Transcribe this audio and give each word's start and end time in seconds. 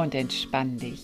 Und 0.00 0.14
entspann 0.14 0.78
dich. 0.78 1.02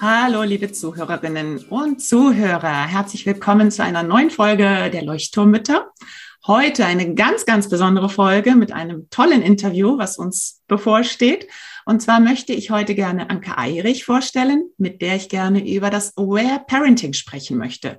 Hallo, 0.00 0.42
liebe 0.42 0.72
Zuhörerinnen 0.72 1.58
und 1.68 2.00
Zuhörer. 2.00 2.86
Herzlich 2.86 3.26
willkommen 3.26 3.70
zu 3.70 3.84
einer 3.84 4.02
neuen 4.02 4.30
Folge 4.30 4.88
der 4.90 5.02
Leuchtturmmütter. 5.02 5.90
Heute 6.46 6.86
eine 6.86 7.14
ganz, 7.14 7.44
ganz 7.44 7.68
besondere 7.68 8.08
Folge 8.08 8.56
mit 8.56 8.72
einem 8.72 9.10
tollen 9.10 9.42
Interview, 9.42 9.98
was 9.98 10.16
uns 10.16 10.62
bevorsteht. 10.66 11.46
Und 11.84 12.00
zwar 12.00 12.20
möchte 12.20 12.54
ich 12.54 12.70
heute 12.70 12.94
gerne 12.94 13.28
Anke 13.28 13.58
Eirich 13.58 14.06
vorstellen, 14.06 14.70
mit 14.78 15.02
der 15.02 15.16
ich 15.16 15.28
gerne 15.28 15.70
über 15.70 15.90
das 15.90 16.16
Aware 16.16 16.64
Parenting 16.66 17.12
sprechen 17.12 17.58
möchte. 17.58 17.98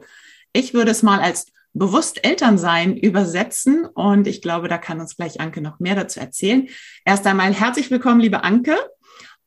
Ich 0.51 0.73
würde 0.73 0.89
es 0.89 1.03
mal 1.03 1.19
als 1.19 1.45
bewusst 1.73 2.23
Elternsein 2.23 2.97
übersetzen 2.97 3.85
und 3.85 4.27
ich 4.27 4.41
glaube, 4.41 4.67
da 4.67 4.77
kann 4.77 4.99
uns 4.99 5.15
gleich 5.15 5.39
Anke 5.39 5.61
noch 5.61 5.79
mehr 5.79 5.95
dazu 5.95 6.19
erzählen. 6.19 6.67
Erst 7.05 7.25
einmal 7.27 7.53
herzlich 7.53 7.91
willkommen, 7.91 8.19
liebe 8.19 8.43
Anke. 8.43 8.75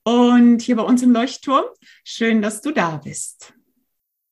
Und 0.05 0.63
hier 0.63 0.77
bei 0.77 0.83
uns 0.83 1.03
im 1.03 1.13
Leuchtturm, 1.13 1.65
schön, 2.05 2.43
dass 2.43 2.61
du 2.61 2.73
da 2.73 2.97
bist. 2.97 3.53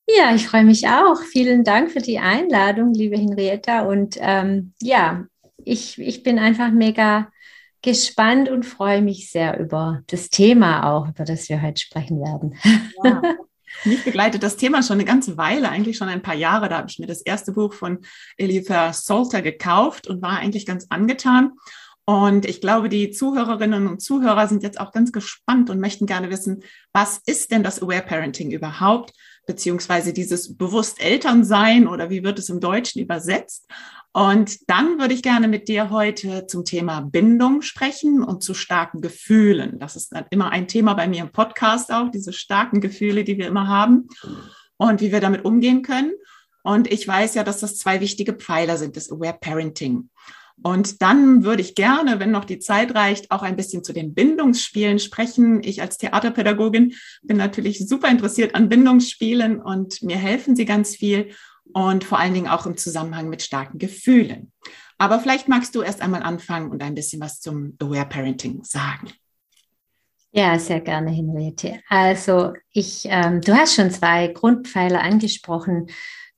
Ja, 0.09 0.35
ich 0.35 0.49
freue 0.49 0.65
mich 0.65 0.89
auch. 0.89 1.23
Vielen 1.23 1.63
Dank 1.63 1.93
für 1.93 2.01
die 2.01 2.19
Einladung, 2.19 2.93
liebe 2.93 3.17
Henrietta. 3.17 3.83
Und 3.83 4.17
ähm, 4.21 4.73
ja, 4.81 5.27
ich, 5.65 5.99
ich 6.01 6.23
bin 6.25 6.39
einfach 6.39 6.73
mega 6.73 7.31
gespannt 7.83 8.49
und 8.49 8.67
freue 8.67 9.03
mich 9.03 9.31
sehr 9.31 9.59
über 9.59 10.03
das 10.09 10.29
Thema 10.29 10.91
auch, 10.91 11.09
über 11.09 11.25
das 11.25 11.49
wir 11.49 11.63
heute 11.63 11.81
sprechen 11.81 12.21
werden. 12.21 12.59
Ja. 13.05 13.23
Mich 13.85 14.05
begleitet 14.05 14.43
das 14.43 14.57
Thema 14.57 14.83
schon 14.83 14.95
eine 14.95 15.05
ganze 15.05 15.37
Weile, 15.37 15.69
eigentlich 15.71 15.97
schon 15.97 16.09
ein 16.09 16.23
paar 16.23 16.35
Jahre. 16.35 16.69
Da 16.69 16.79
habe 16.79 16.89
ich 16.91 16.99
mir 16.99 17.07
das 17.07 17.23
erste 17.23 17.53
Buch 17.53 17.73
von 17.73 18.01
Elitha 18.37 18.93
Salter 18.93 19.43
gekauft 19.43 20.07
und 20.07 20.23
war 20.23 20.39
eigentlich 20.39 20.67
ganz 20.67 20.87
angetan. 20.91 21.53
Und 22.05 22.45
ich 22.45 22.61
glaube, 22.61 22.89
die 22.89 23.11
Zuhörerinnen 23.11 23.87
und 23.87 24.03
Zuhörer 24.03 24.49
sind 24.49 24.65
jetzt 24.65 24.81
auch 24.81 24.91
ganz 24.91 25.13
gespannt 25.13 25.71
und 25.71 25.79
möchten 25.79 26.07
gerne 26.07 26.29
wissen, 26.29 26.65
was 26.93 27.21
ist 27.25 27.53
denn 27.53 27.63
das 27.63 27.81
Aware 27.81 28.03
Parenting 28.03 28.51
überhaupt? 28.51 29.13
Beziehungsweise 29.47 30.13
dieses 30.13 30.57
bewusst 30.57 31.01
Elternsein 31.01 31.87
oder 31.87 32.11
wie 32.11 32.25
wird 32.25 32.39
es 32.39 32.49
im 32.49 32.59
Deutschen 32.61 33.01
übersetzt? 33.01 33.69
Und 34.13 34.69
dann 34.69 34.99
würde 34.99 35.15
ich 35.15 35.23
gerne 35.23 35.47
mit 35.47 35.69
dir 35.69 35.91
heute 35.91 36.47
zum 36.49 36.65
Thema 36.65 37.01
Bindung 37.01 37.63
sprechen 37.63 38.25
und 38.25 38.43
zu 38.43 38.55
starken 38.55 39.01
Gefühlen. 39.01 39.79
Das 39.79 39.95
ist 39.95 40.13
immer 40.31 40.51
ein 40.51 40.67
Thema 40.67 40.95
bei 40.95 41.07
mir 41.07 41.23
im 41.23 41.31
Podcast 41.31 41.93
auch, 41.93 42.11
diese 42.11 42.33
starken 42.33 42.81
Gefühle, 42.81 43.23
die 43.23 43.39
wir 43.39 43.47
immer 43.47 43.69
haben 43.69 44.09
und 44.77 45.01
wie 45.01 45.13
wir 45.13 45.21
damit 45.21 45.45
umgehen 45.45 45.83
können. 45.83 46.13
Und 46.63 46.91
ich 46.93 47.07
weiß 47.07 47.35
ja, 47.35 47.45
dass 47.45 47.61
das 47.61 47.79
zwei 47.79 48.01
wichtige 48.01 48.33
Pfeiler 48.33 48.77
sind 48.77 48.97
des 48.97 49.13
Aware 49.13 49.39
Parenting. 49.41 50.11
Und 50.63 51.01
dann 51.01 51.45
würde 51.45 51.63
ich 51.63 51.75
gerne, 51.75 52.21
wenn 52.21 52.33
noch 52.33 52.45
die 52.45 52.59
Zeit 52.59 52.95
reicht, 52.95 53.31
auch 53.31 53.43
ein 53.43 53.57
bisschen 53.57 53.83
zu 53.83 53.93
den 53.93 54.13
Bindungsspielen 54.13 54.99
sprechen. 54.99 55.63
Ich 55.63 55.81
als 55.81 55.97
Theaterpädagogin 55.97 56.95
bin 57.23 57.37
natürlich 57.39 57.87
super 57.89 58.09
interessiert 58.09 58.55
an 58.55 58.69
Bindungsspielen 58.69 59.63
und 59.63 60.03
mir 60.03 60.19
helfen 60.19 60.57
sie 60.57 60.67
ganz 60.67 60.97
viel 60.97 61.31
und 61.73 62.05
vor 62.05 62.19
allen 62.19 62.35
Dingen 62.35 62.49
auch 62.49 62.67
im 62.67 62.77
Zusammenhang 62.77 63.29
mit 63.29 63.43
starken 63.43 63.79
Gefühlen. 63.79 64.53
Aber 64.99 65.19
vielleicht 65.21 65.49
magst 65.49 65.75
du 65.75 65.83
erst 65.83 66.03
einmal 66.03 66.23
anfangen 66.23 66.71
und 66.71 66.83
ein 66.83 66.95
bisschen 66.95 67.21
was 67.21 67.41
zum 67.41 67.77
Aware 67.81 68.07
Parenting 68.07 68.63
sagen. 68.65 69.11
Ja, 70.33 70.59
sehr 70.59 70.81
gerne, 70.81 71.11
Henriette. 71.11 71.81
Also 71.89 72.53
ich, 72.73 73.07
ähm, 73.07 73.41
du 73.41 73.55
hast 73.55 73.75
schon 73.75 73.91
zwei 73.91 74.29
Grundpfeiler 74.29 75.01
angesprochen, 75.01 75.89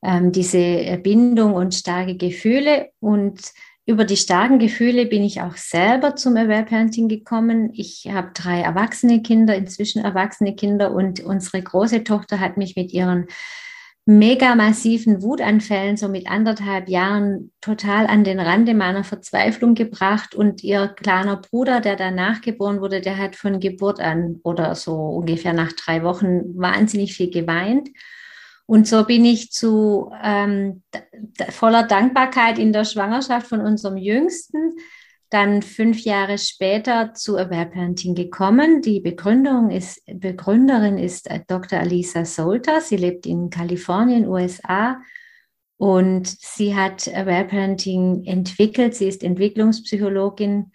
ähm, 0.03 0.32
diese 0.32 0.98
Bindung 1.03 1.54
und 1.54 1.75
starke 1.75 2.16
Gefühle 2.16 2.91
und 3.00 3.53
über 3.84 4.04
die 4.04 4.16
starken 4.16 4.60
Gefühle 4.60 5.06
bin 5.06 5.25
ich 5.25 5.42
auch 5.42 5.56
selber 5.56 6.15
zum 6.15 6.37
Aware 6.37 6.65
Parenting 6.65 7.09
gekommen. 7.09 7.71
Ich 7.75 8.09
habe 8.10 8.31
drei 8.32 8.60
erwachsene 8.60 9.22
Kinder, 9.22 9.56
inzwischen 9.56 10.04
erwachsene 10.04 10.54
Kinder 10.54 10.92
und 10.92 11.21
unsere 11.21 11.60
große 11.60 12.04
Tochter 12.04 12.38
hat 12.38 12.56
mich 12.56 12.76
mit 12.76 12.92
ihren 12.92 13.26
mega 14.05 14.57
massiven 14.57 15.23
Wutanfällen 15.23 15.97
so 15.97 16.09
mit 16.09 16.29
anderthalb 16.29 16.89
Jahren 16.89 17.53
total 17.61 18.07
an 18.09 18.25
den 18.25 18.41
Rande 18.41 18.75
meiner 18.75 19.05
Verzweiflung 19.05 19.75
gebracht 19.75 20.35
und 20.35 20.65
ihr 20.65 20.89
kleiner 20.89 21.37
Bruder, 21.37 21.81
der 21.81 21.95
danach 21.95 22.41
geboren 22.41 22.81
wurde, 22.81 23.01
der 23.01 23.17
hat 23.17 23.37
von 23.37 23.61
Geburt 23.61 24.01
an 24.01 24.41
oder 24.43 24.75
so 24.75 24.95
ungefähr 24.95 25.53
nach 25.53 25.73
drei 25.73 26.03
Wochen 26.03 26.59
wahnsinnig 26.59 27.15
viel 27.15 27.31
geweint. 27.31 27.91
Und 28.67 28.89
so 28.89 29.05
bin 29.05 29.25
ich 29.25 29.53
zu 29.53 30.11
ähm, 30.23 30.83
voller 31.51 31.83
Dankbarkeit 31.84 32.59
in 32.59 32.73
der 32.73 32.84
Schwangerschaft 32.84 33.47
von 33.47 33.61
unserem 33.61 33.97
Jüngsten 33.97 34.77
dann 35.32 35.62
fünf 35.62 36.04
Jahre 36.04 36.38
später 36.38 37.15
zu 37.15 37.37
Aware 37.37 37.66
Parenting 37.66 38.15
gekommen. 38.15 38.82
Die 38.82 39.00
Begründung 39.00 39.70
ist, 39.70 40.03
Begründerin 40.06 40.98
ist 40.98 41.31
äh, 41.31 41.41
Dr. 41.47 41.78
Alisa 41.78 42.25
Solter. 42.25 42.81
Sie 42.81 42.97
lebt 42.97 43.26
in 43.26 43.50
Kalifornien, 43.50 44.28
USA. 44.28 45.00
Und 45.78 46.28
sie 46.28 46.76
hat 46.76 47.09
Aware 47.09 47.47
Parenting 47.47 48.25
entwickelt. 48.25 48.94
Sie 48.94 49.09
ist 49.09 49.22
Entwicklungspsychologin 49.22 50.71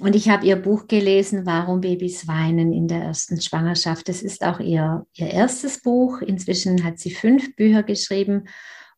und 0.00 0.14
ich 0.14 0.28
habe 0.28 0.46
ihr 0.46 0.56
Buch 0.56 0.86
gelesen, 0.86 1.44
Warum 1.44 1.80
Babys 1.80 2.28
weinen 2.28 2.72
in 2.72 2.86
der 2.86 3.02
ersten 3.02 3.40
Schwangerschaft. 3.40 4.08
Das 4.08 4.22
ist 4.22 4.44
auch 4.44 4.60
ihr, 4.60 5.06
ihr 5.14 5.26
erstes 5.28 5.82
Buch. 5.82 6.20
Inzwischen 6.22 6.84
hat 6.84 7.00
sie 7.00 7.10
fünf 7.10 7.56
Bücher 7.56 7.82
geschrieben. 7.82 8.44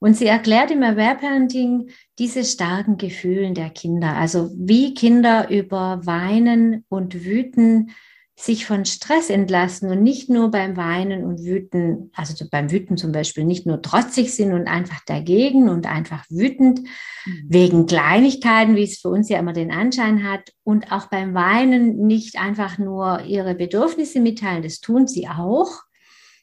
Und 0.00 0.16
sie 0.16 0.26
erklärt 0.26 0.70
im 0.70 0.82
Aware 0.82 1.16
Parenting 1.16 1.90
diese 2.18 2.42
starken 2.42 2.96
Gefühlen 2.96 3.54
der 3.54 3.70
Kinder. 3.70 4.16
Also 4.16 4.50
wie 4.56 4.94
Kinder 4.94 5.50
über 5.50 6.00
Weinen 6.04 6.84
und 6.88 7.24
Wüten 7.24 7.90
sich 8.34 8.64
von 8.64 8.86
Stress 8.86 9.28
entlassen 9.28 9.90
und 9.90 10.02
nicht 10.02 10.30
nur 10.30 10.50
beim 10.50 10.76
Weinen 10.76 11.24
und 11.24 11.44
Wüten, 11.44 12.10
also 12.14 12.46
beim 12.50 12.70
Wüten 12.70 12.96
zum 12.96 13.12
Beispiel 13.12 13.44
nicht 13.44 13.66
nur 13.66 13.82
trotzig 13.82 14.34
sind 14.34 14.54
und 14.54 14.66
einfach 14.66 15.00
dagegen 15.04 15.68
und 15.68 15.86
einfach 15.86 16.24
wütend 16.30 16.80
mhm. 16.80 17.44
wegen 17.48 17.86
Kleinigkeiten, 17.86 18.76
wie 18.76 18.84
es 18.84 18.98
für 18.98 19.10
uns 19.10 19.28
ja 19.28 19.38
immer 19.38 19.52
den 19.52 19.70
Anschein 19.70 20.24
hat, 20.26 20.52
und 20.64 20.90
auch 20.90 21.08
beim 21.08 21.34
Weinen 21.34 22.06
nicht 22.06 22.40
einfach 22.40 22.78
nur 22.78 23.24
ihre 23.24 23.54
Bedürfnisse 23.54 24.20
mitteilen, 24.20 24.62
das 24.62 24.80
tun 24.80 25.06
sie 25.06 25.28
auch, 25.28 25.82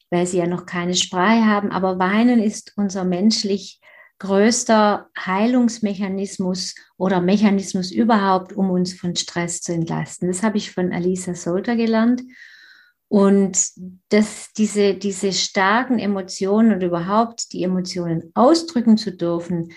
weil 0.10 0.26
sie 0.26 0.38
ja 0.38 0.48
noch 0.48 0.66
keine 0.66 0.96
Sprache 0.96 1.46
haben, 1.46 1.72
aber 1.72 2.00
Weinen 2.00 2.42
ist 2.42 2.74
unser 2.76 3.04
menschlich 3.04 3.82
größter 4.20 5.10
Heilungsmechanismus 5.18 6.76
oder 6.98 7.22
Mechanismus 7.22 7.92
überhaupt, 7.92 8.54
um 8.54 8.72
uns 8.72 8.94
von 8.94 9.16
Stress 9.16 9.62
zu 9.62 9.74
entlasten. 9.74 10.28
Das 10.28 10.44
habe 10.44 10.58
ich 10.58 10.72
von 10.72 10.92
Alisa 10.92 11.36
Solter 11.36 11.76
gelernt. 11.76 12.24
Und 13.10 13.70
dass 14.10 14.52
diese, 14.58 14.96
diese 14.96 15.32
starken 15.32 15.98
Emotionen 16.00 16.74
und 16.74 16.82
überhaupt 16.82 17.54
die 17.54 17.64
Emotionen 17.64 18.32
ausdrücken 18.34 18.98
zu 18.98 19.16
dürfen, 19.16 19.72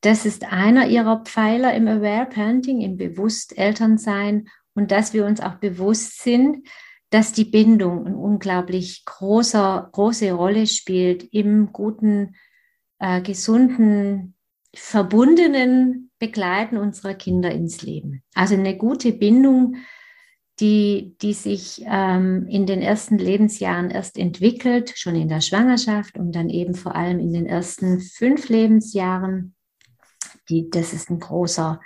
das 0.00 0.26
ist 0.26 0.44
einer 0.44 0.88
ihrer 0.88 1.22
Pfeiler 1.24 1.72
im 1.74 1.86
Aware 1.86 2.26
Parenting, 2.26 2.80
im 2.80 2.96
Bewusst 2.96 3.56
Elternsein 3.56 4.48
und 4.74 4.90
dass 4.90 5.12
wir 5.12 5.24
uns 5.24 5.40
auch 5.40 5.54
bewusst 5.54 6.22
sind, 6.22 6.66
dass 7.14 7.30
die 7.30 7.44
Bindung 7.44 8.06
eine 8.06 8.16
unglaublich 8.16 9.04
großer, 9.04 9.88
große 9.92 10.32
Rolle 10.32 10.66
spielt 10.66 11.22
im 11.32 11.72
guten 11.72 12.34
äh, 12.98 13.22
gesunden, 13.22 14.34
verbundenen 14.74 16.10
Begleiten 16.18 16.76
unserer 16.76 17.14
Kinder 17.14 17.52
ins 17.52 17.82
Leben. 17.82 18.24
Also 18.34 18.54
eine 18.54 18.76
gute 18.76 19.12
Bindung, 19.12 19.76
die, 20.58 21.14
die 21.22 21.34
sich 21.34 21.84
ähm, 21.86 22.48
in 22.48 22.66
den 22.66 22.82
ersten 22.82 23.18
Lebensjahren 23.18 23.92
erst 23.92 24.18
entwickelt, 24.18 24.94
schon 24.96 25.14
in 25.14 25.28
der 25.28 25.40
Schwangerschaft 25.40 26.18
und 26.18 26.32
dann 26.34 26.50
eben 26.50 26.74
vor 26.74 26.96
allem 26.96 27.20
in 27.20 27.32
den 27.32 27.46
ersten 27.46 28.00
fünf 28.00 28.48
Lebensjahren. 28.48 29.54
Die, 30.48 30.68
das 30.68 30.92
ist 30.92 31.10
ein 31.10 31.20
großer 31.20 31.80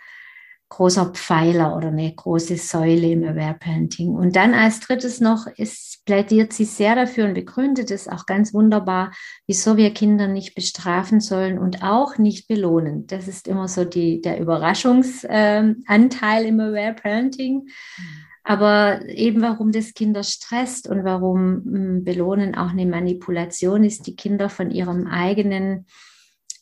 großer 0.70 1.12
Pfeiler 1.14 1.76
oder 1.76 1.88
eine 1.88 2.14
große 2.14 2.56
Säule 2.56 3.10
im 3.10 3.24
Aware 3.24 3.56
Parenting. 3.58 4.10
Und 4.10 4.36
dann 4.36 4.54
als 4.54 4.80
drittes 4.80 5.20
noch 5.20 5.46
ist, 5.46 6.04
plädiert 6.04 6.52
sie 6.52 6.64
sehr 6.64 6.94
dafür 6.94 7.26
und 7.26 7.34
begründet 7.34 7.90
es 7.90 8.08
auch 8.08 8.26
ganz 8.26 8.52
wunderbar, 8.52 9.12
wieso 9.46 9.76
wir 9.76 9.94
Kinder 9.94 10.28
nicht 10.28 10.54
bestrafen 10.54 11.20
sollen 11.20 11.58
und 11.58 11.82
auch 11.82 12.18
nicht 12.18 12.48
belohnen. 12.48 13.06
Das 13.06 13.28
ist 13.28 13.48
immer 13.48 13.68
so 13.68 13.84
die, 13.84 14.20
der 14.20 14.40
Überraschungsanteil 14.40 16.44
äh, 16.44 16.48
im 16.48 16.60
Aware 16.60 16.94
Parenting. 16.94 17.68
Aber 18.44 19.06
eben 19.06 19.42
warum 19.42 19.72
das 19.72 19.92
Kinder 19.92 20.22
stresst 20.22 20.88
und 20.88 21.04
warum 21.04 21.62
hm, 21.64 22.04
Belohnen 22.04 22.54
auch 22.54 22.70
eine 22.70 22.86
Manipulation 22.86 23.84
ist, 23.84 24.06
die 24.06 24.16
Kinder 24.16 24.48
von 24.48 24.70
ihrem 24.70 25.06
eigenen 25.06 25.86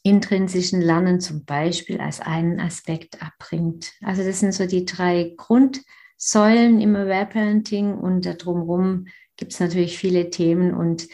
intrinsischen 0.07 0.81
Lernen 0.81 1.21
zum 1.21 1.45
Beispiel 1.45 2.01
als 2.01 2.21
einen 2.21 2.61
Aspekt 2.61 3.21
abbringt. 3.23 3.93
Also 4.03 4.23
das 4.23 4.41
sind 4.41 4.55
so 4.55 4.67
die 4.67 4.85
drei 4.85 5.35
Grundsäulen 5.37 6.81
im 6.81 6.95
Aware 6.95 7.27
Parenting 7.27 7.95
und 7.95 8.23
drumherum 8.23 9.07
gibt 9.37 9.53
es 9.53 9.61
natürlich 9.61 9.99
viele 9.99 10.31
Themen 10.31 10.75
und 10.75 11.09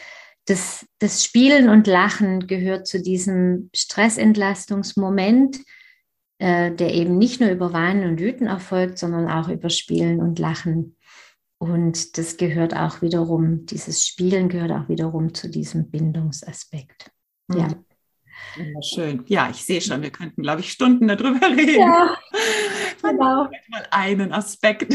das, 0.45 0.85
das 0.99 1.23
Spielen 1.23 1.69
und 1.69 1.87
Lachen 1.87 2.47
gehört 2.47 2.85
zu 2.85 3.01
diesem 3.01 3.69
Stressentlastungsmoment, 3.73 5.59
äh, 6.37 6.71
der 6.71 6.93
eben 6.93 7.17
nicht 7.17 7.39
nur 7.39 7.49
über 7.49 7.73
Weinen 7.73 8.07
und 8.09 8.19
Wüten 8.19 8.47
erfolgt, 8.47 8.99
sondern 8.99 9.29
auch 9.29 9.47
über 9.47 9.69
Spielen 9.69 10.19
und 10.19 10.39
Lachen. 10.39 10.97
Und 11.57 12.17
das 12.17 12.37
gehört 12.37 12.75
auch 12.75 13.01
wiederum, 13.01 13.65
dieses 13.65 14.05
Spielen 14.05 14.49
gehört 14.49 14.71
auch 14.71 14.89
wiederum 14.89 15.33
zu 15.33 15.49
diesem 15.49 15.89
Bindungsaspekt. 15.89 17.09
Mhm. 17.47 17.57
Ja. 17.57 17.69
Schön. 18.81 19.23
Ja, 19.27 19.49
ich 19.49 19.65
sehe 19.65 19.81
schon, 19.81 20.01
wir 20.01 20.11
könnten, 20.11 20.41
glaube 20.41 20.61
ich, 20.61 20.71
Stunden 20.71 21.07
darüber 21.07 21.47
reden. 21.49 21.79
Ja, 21.79 22.17
genau. 23.01 23.49
Mal 23.69 23.87
einen 23.91 24.31
Aspekt. 24.31 24.93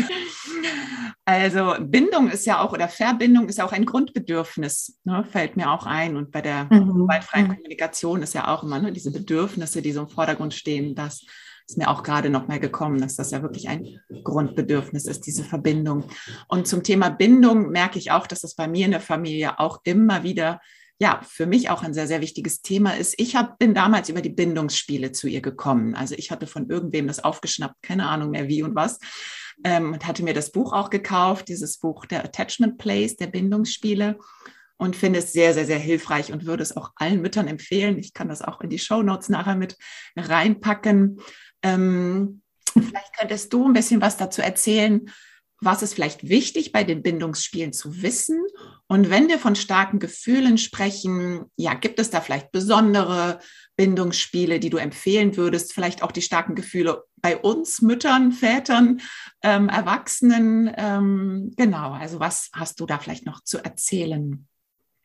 Also 1.25 1.75
Bindung 1.81 2.31
ist 2.31 2.47
ja 2.47 2.61
auch, 2.61 2.73
oder 2.73 2.89
Verbindung 2.89 3.49
ist 3.49 3.59
ja 3.59 3.65
auch 3.65 3.73
ein 3.73 3.85
Grundbedürfnis, 3.85 4.99
ne, 5.05 5.25
fällt 5.25 5.57
mir 5.57 5.71
auch 5.71 5.87
ein. 5.87 6.17
Und 6.17 6.31
bei 6.31 6.41
der 6.41 6.65
mhm. 6.71 6.95
gewaltfreien 6.95 7.49
mhm. 7.49 7.55
Kommunikation 7.55 8.23
ist 8.23 8.35
ja 8.35 8.49
auch 8.49 8.63
immer 8.63 8.79
ne, 8.79 8.93
diese 8.93 9.13
Bedürfnisse, 9.13 9.83
die 9.83 9.93
so 9.93 10.03
im 10.03 10.09
Vordergrund 10.09 10.55
stehen, 10.55 10.95
das 10.95 11.25
ist 11.69 11.77
mir 11.77 11.91
auch 11.91 12.03
gerade 12.03 12.31
noch 12.31 12.49
mal 12.49 12.59
gekommen, 12.59 12.99
dass 12.99 13.17
das 13.17 13.31
ja 13.31 13.43
wirklich 13.43 13.69
ein 13.69 14.01
Grundbedürfnis 14.25 15.05
ist, 15.05 15.27
diese 15.27 15.45
Verbindung. 15.45 16.05
Und 16.49 16.67
zum 16.67 16.83
Thema 16.83 17.11
Bindung 17.11 17.69
merke 17.69 17.99
ich 17.99 18.11
auch, 18.11 18.27
dass 18.27 18.41
das 18.41 18.55
bei 18.55 18.67
mir 18.67 18.87
in 18.87 18.93
der 18.93 19.01
Familie 19.01 19.59
auch 19.59 19.81
immer 19.85 20.23
wieder 20.23 20.61
ja, 21.01 21.21
für 21.29 21.47
mich 21.47 21.71
auch 21.71 21.83
ein 21.83 21.95
sehr, 21.95 22.09
sehr 22.09 22.21
wichtiges 22.21 22.61
Thema 22.61 22.97
ist. 22.97 23.15
Ich 23.19 23.37
hab, 23.37 23.59
bin 23.59 23.73
damals 23.73 24.09
über 24.09 24.21
die 24.21 24.31
Bindungsspiele 24.31 25.13
zu 25.13 25.29
ihr 25.29 25.41
gekommen. 25.41 25.95
Also 25.95 26.17
ich 26.17 26.33
hatte 26.33 26.49
von 26.49 26.69
irgendwem 26.69 27.07
das 27.07 27.23
aufgeschnappt, 27.23 27.77
keine 27.83 28.09
Ahnung 28.09 28.31
mehr 28.31 28.49
wie 28.49 28.65
und 28.65 28.75
was. 28.75 28.99
Ähm, 29.63 29.93
und 29.93 30.07
hatte 30.07 30.25
mir 30.25 30.35
das 30.35 30.51
Buch 30.51 30.73
auch 30.73 30.91
gekauft, 30.91 31.49
dieses 31.49 31.79
Buch 31.79 32.05
der 32.07 32.25
Attachment 32.25 32.79
Plays, 32.79 33.17
der 33.17 33.29
Bindungsspiele. 33.29 34.19
Und 34.77 34.97
finde 34.97 35.21
es 35.21 35.33
sehr, 35.33 35.55
sehr, 35.55 35.67
sehr 35.67 35.79
hilfreich 35.79 36.33
und 36.33 36.47
würde 36.47 36.63
es 36.63 36.77
auch 36.77 36.93
allen 36.97 37.21
Müttern 37.21 37.49
empfehlen. 37.49 37.99
Ich 37.99 38.13
kann 38.13 38.29
das 38.29 38.43
auch 38.43 38.61
in 38.61 38.71
die 38.71 38.79
Show 38.79 39.03
Notes 39.03 39.29
nachher 39.29 39.57
mit 39.57 39.77
reinpacken. 40.17 41.21
Ähm, 41.63 42.43
vielleicht 42.73 43.17
könntest 43.19 43.53
du 43.53 43.67
ein 43.67 43.73
bisschen 43.73 44.01
was 44.01 44.17
dazu 44.17 44.41
erzählen, 44.41 45.09
was 45.61 45.83
ist 45.83 45.95
vielleicht 45.95 46.29
wichtig 46.29 46.71
bei 46.71 46.85
den 46.85 47.03
Bindungsspielen 47.03 47.73
zu 47.73 48.03
wissen? 48.03 48.41
Und 48.87 49.11
wenn 49.11 49.29
wir 49.29 49.39
von 49.39 49.57
starken 49.57 49.99
Gefühlen 49.99 50.57
sprechen, 50.57 51.47
ja, 51.57 51.75
gibt 51.75 51.99
es 51.99 52.11
da 52.11 52.21
vielleicht 52.21 52.53
besondere 52.53 53.41
Bindungsspiele, 53.77 54.61
die 54.61 54.71
du 54.71 54.77
empfehlen 54.77 55.37
würdest? 55.37 55.73
Vielleicht 55.73 56.03
auch 56.03 56.13
die 56.13 56.23
starken 56.23 56.55
Gefühle 56.55 57.03
bei 57.17 57.37
uns, 57.37 57.83
Müttern, 57.83 58.31
Vätern, 58.31 59.01
ähm, 59.43 59.69
Erwachsenen. 59.69 60.71
Ähm, 60.77 61.53
genau, 61.57 61.93
also 61.93 62.21
was 62.21 62.51
hast 62.53 62.79
du 62.79 62.87
da 62.87 62.99
vielleicht 62.99 63.27
noch 63.27 63.43
zu 63.43 63.59
erzählen? 63.59 64.47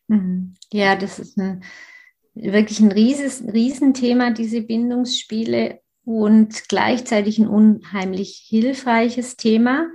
Mhm. 0.07 0.53
Ja, 0.71 0.95
das 0.95 1.17
ist 1.17 1.38
ein, 1.39 1.63
wirklich 2.35 2.79
ein 2.79 2.91
rieses, 2.91 3.44
Riesenthema, 3.44 4.29
diese 4.29 4.61
Bindungsspiele 4.61 5.79
und 6.05 6.69
gleichzeitig 6.69 7.39
ein 7.39 7.47
unheimlich 7.47 8.45
hilfreiches 8.47 9.35
Thema 9.35 9.88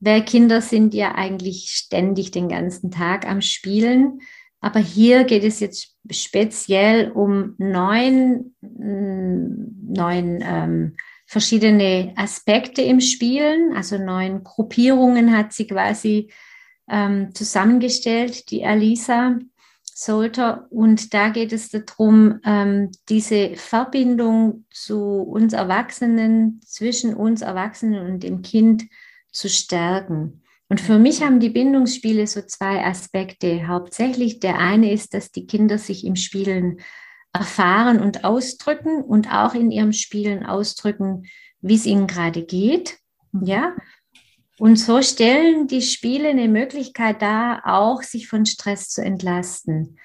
weil 0.00 0.24
Kinder 0.24 0.60
sind 0.60 0.94
ja 0.94 1.14
eigentlich 1.14 1.70
ständig 1.70 2.30
den 2.30 2.48
ganzen 2.48 2.90
Tag 2.90 3.26
am 3.26 3.40
Spielen. 3.40 4.20
Aber 4.60 4.80
hier 4.80 5.24
geht 5.24 5.44
es 5.44 5.60
jetzt 5.60 5.96
speziell 6.10 7.10
um 7.12 7.54
neun, 7.58 8.54
mm, 8.60 9.92
neun 9.94 10.40
ähm, 10.42 10.96
verschiedene 11.26 12.12
Aspekte 12.16 12.82
im 12.82 13.00
Spielen. 13.00 13.76
Also 13.76 13.98
neun 13.98 14.42
Gruppierungen 14.42 15.36
hat 15.36 15.52
sie 15.52 15.66
quasi 15.66 16.30
ähm, 16.88 17.34
zusammengestellt, 17.34 18.50
die 18.50 18.64
Alisa 18.64 19.38
Solter. 19.84 20.68
Und 20.70 21.12
da 21.12 21.28
geht 21.30 21.52
es 21.52 21.70
darum, 21.70 22.40
ähm, 22.44 22.90
diese 23.08 23.56
Verbindung 23.56 24.64
zu 24.70 24.96
uns 25.22 25.52
Erwachsenen, 25.52 26.60
zwischen 26.64 27.14
uns 27.14 27.42
Erwachsenen 27.42 28.06
und 28.06 28.22
dem 28.22 28.42
Kind 28.42 28.84
zu 29.32 29.48
stärken. 29.48 30.42
Und 30.68 30.80
für 30.80 30.98
mich 30.98 31.22
haben 31.22 31.40
die 31.40 31.48
Bindungsspiele 31.48 32.26
so 32.26 32.42
zwei 32.42 32.84
Aspekte. 32.84 33.66
Hauptsächlich 33.66 34.40
der 34.40 34.58
eine 34.58 34.92
ist, 34.92 35.14
dass 35.14 35.30
die 35.30 35.46
Kinder 35.46 35.78
sich 35.78 36.04
im 36.04 36.16
Spielen 36.16 36.80
erfahren 37.32 38.00
und 38.00 38.24
ausdrücken 38.24 39.02
und 39.02 39.32
auch 39.32 39.54
in 39.54 39.70
ihrem 39.70 39.92
Spielen 39.92 40.44
ausdrücken, 40.44 41.24
wie 41.60 41.74
es 41.74 41.86
ihnen 41.86 42.06
gerade 42.06 42.44
geht. 42.44 42.98
Ja. 43.32 43.74
Und 44.58 44.76
so 44.76 45.02
stellen 45.02 45.68
die 45.68 45.82
Spiele 45.82 46.28
eine 46.28 46.48
Möglichkeit 46.48 47.22
dar, 47.22 47.62
auch 47.64 48.02
sich 48.02 48.28
von 48.28 48.44
Stress 48.44 48.88
zu 48.88 49.02
entlasten 49.02 49.98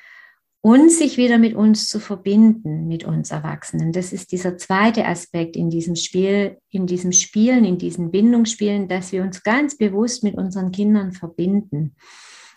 und 0.65 0.89
sich 0.89 1.17
wieder 1.17 1.37
mit 1.37 1.55
uns 1.55 1.89
zu 1.89 1.99
verbinden, 1.99 2.87
mit 2.87 3.03
uns 3.03 3.31
Erwachsenen. 3.31 3.91
Das 3.91 4.13
ist 4.13 4.31
dieser 4.31 4.57
zweite 4.57 5.05
Aspekt 5.05 5.57
in 5.57 5.69
diesem 5.69 5.97
Spiel, 5.97 6.57
in 6.69 6.87
diesem 6.87 7.11
Spielen, 7.11 7.65
in 7.65 7.77
diesen 7.77 8.11
Bindungsspielen, 8.11 8.87
dass 8.87 9.11
wir 9.11 9.23
uns 9.23 9.43
ganz 9.43 9.77
bewusst 9.77 10.23
mit 10.23 10.35
unseren 10.35 10.71
Kindern 10.71 11.11
verbinden. 11.11 11.95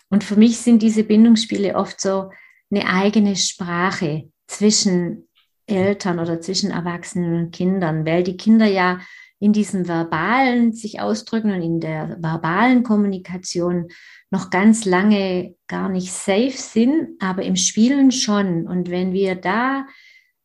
Und 0.09 0.23
für 0.23 0.37
mich 0.37 0.57
sind 0.57 0.81
diese 0.81 1.03
Bindungsspiele 1.03 1.75
oft 1.75 1.99
so 1.99 2.29
eine 2.71 2.87
eigene 2.87 3.35
Sprache 3.35 4.29
zwischen 4.47 5.27
Eltern 5.65 6.19
oder 6.19 6.39
zwischen 6.39 6.71
Erwachsenen 6.71 7.37
und 7.37 7.51
Kindern, 7.51 8.05
weil 8.05 8.23
die 8.23 8.37
Kinder 8.37 8.67
ja 8.67 9.01
in 9.39 9.53
diesem 9.53 9.87
verbalen 9.87 10.73
sich 10.73 10.99
ausdrücken 10.99 11.51
und 11.51 11.61
in 11.61 11.79
der 11.79 12.17
verbalen 12.19 12.83
Kommunikation 12.83 13.89
noch 14.31 14.49
ganz 14.49 14.85
lange 14.85 15.55
gar 15.67 15.89
nicht 15.89 16.11
safe 16.11 16.57
sind, 16.57 17.21
aber 17.21 17.43
im 17.43 17.55
Spielen 17.55 18.11
schon. 18.11 18.67
Und 18.67 18.89
wenn 18.89 19.13
wir 19.13 19.35
da 19.35 19.85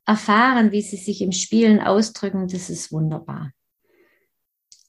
erfahren, 0.06 0.72
wie 0.72 0.82
sie 0.82 0.96
sich 0.96 1.22
im 1.22 1.32
Spielen 1.32 1.80
ausdrücken, 1.80 2.48
das 2.48 2.68
ist 2.68 2.92
wunderbar. 2.92 3.52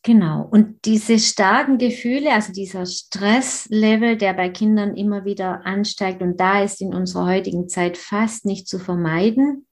Genau. 0.05 0.45
Und 0.51 0.83
diese 0.83 1.17
starken 1.17 1.77
Gefühle, 1.77 2.33
also 2.33 2.51
dieser 2.51 2.85
Stresslevel, 2.85 4.17
der 4.17 4.33
bei 4.33 4.49
Kindern 4.49 4.97
immer 4.97 5.23
wieder 5.23 5.65
ansteigt 5.65 6.21
und 6.21 6.37
da 6.41 6.61
ist 6.61 6.81
in 6.81 6.93
unserer 6.93 7.25
heutigen 7.25 7.69
Zeit 7.69 7.97
fast 7.97 8.45
nicht 8.45 8.67
zu 8.67 8.79
vermeiden, 8.79 9.65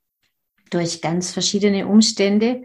durch 0.70 1.02
ganz 1.02 1.32
verschiedene 1.32 1.86
Umstände, 1.86 2.64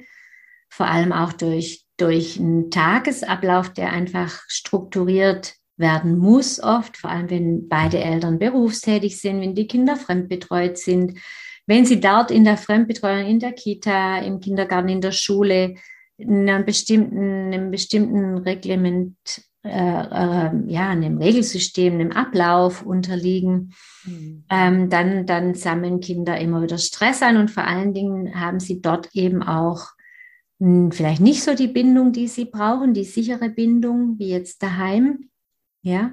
vor 0.68 0.86
allem 0.86 1.12
auch 1.12 1.32
durch, 1.32 1.84
durch 1.96 2.38
einen 2.38 2.70
Tagesablauf, 2.70 3.72
der 3.72 3.92
einfach 3.92 4.40
strukturiert 4.48 5.54
werden 5.76 6.18
muss 6.18 6.60
oft, 6.62 6.96
vor 6.96 7.10
allem 7.10 7.30
wenn 7.30 7.68
beide 7.68 7.98
Eltern 7.98 8.38
berufstätig 8.38 9.20
sind, 9.20 9.40
wenn 9.40 9.54
die 9.54 9.66
Kinder 9.66 9.96
fremdbetreut 9.96 10.78
sind, 10.78 11.18
wenn 11.66 11.84
sie 11.84 12.00
dort 12.00 12.30
in 12.30 12.44
der 12.44 12.56
Fremdbetreuung, 12.56 13.26
in 13.26 13.40
der 13.40 13.52
Kita, 13.52 14.18
im 14.18 14.40
Kindergarten, 14.40 14.88
in 14.88 15.00
der 15.00 15.12
Schule, 15.12 15.74
in 16.16 16.48
einem 16.48 16.64
bestimmten, 16.64 17.52
einem 17.52 17.70
bestimmten 17.70 18.38
Reglement, 18.38 19.16
äh, 19.64 19.68
äh, 19.68 20.50
ja, 20.68 20.88
einem 20.90 21.18
Regelsystem, 21.18 21.94
einem 21.94 22.12
Ablauf 22.12 22.82
unterliegen, 22.82 23.74
mhm. 24.04 24.44
ähm, 24.48 24.88
dann, 24.90 25.26
dann 25.26 25.54
sammeln 25.54 26.00
Kinder 26.00 26.38
immer 26.38 26.62
wieder 26.62 26.78
Stress 26.78 27.20
ein 27.22 27.36
und 27.36 27.50
vor 27.50 27.64
allen 27.64 27.92
Dingen 27.92 28.40
haben 28.40 28.60
sie 28.60 28.80
dort 28.80 29.08
eben 29.12 29.42
auch 29.42 29.88
vielleicht 30.58 31.20
nicht 31.20 31.42
so 31.42 31.54
die 31.54 31.68
Bindung, 31.68 32.12
die 32.12 32.28
sie 32.28 32.46
brauchen, 32.46 32.94
die 32.94 33.04
sichere 33.04 33.50
Bindung 33.50 34.18
wie 34.18 34.30
jetzt 34.30 34.62
daheim. 34.62 35.28
Ja. 35.82 36.12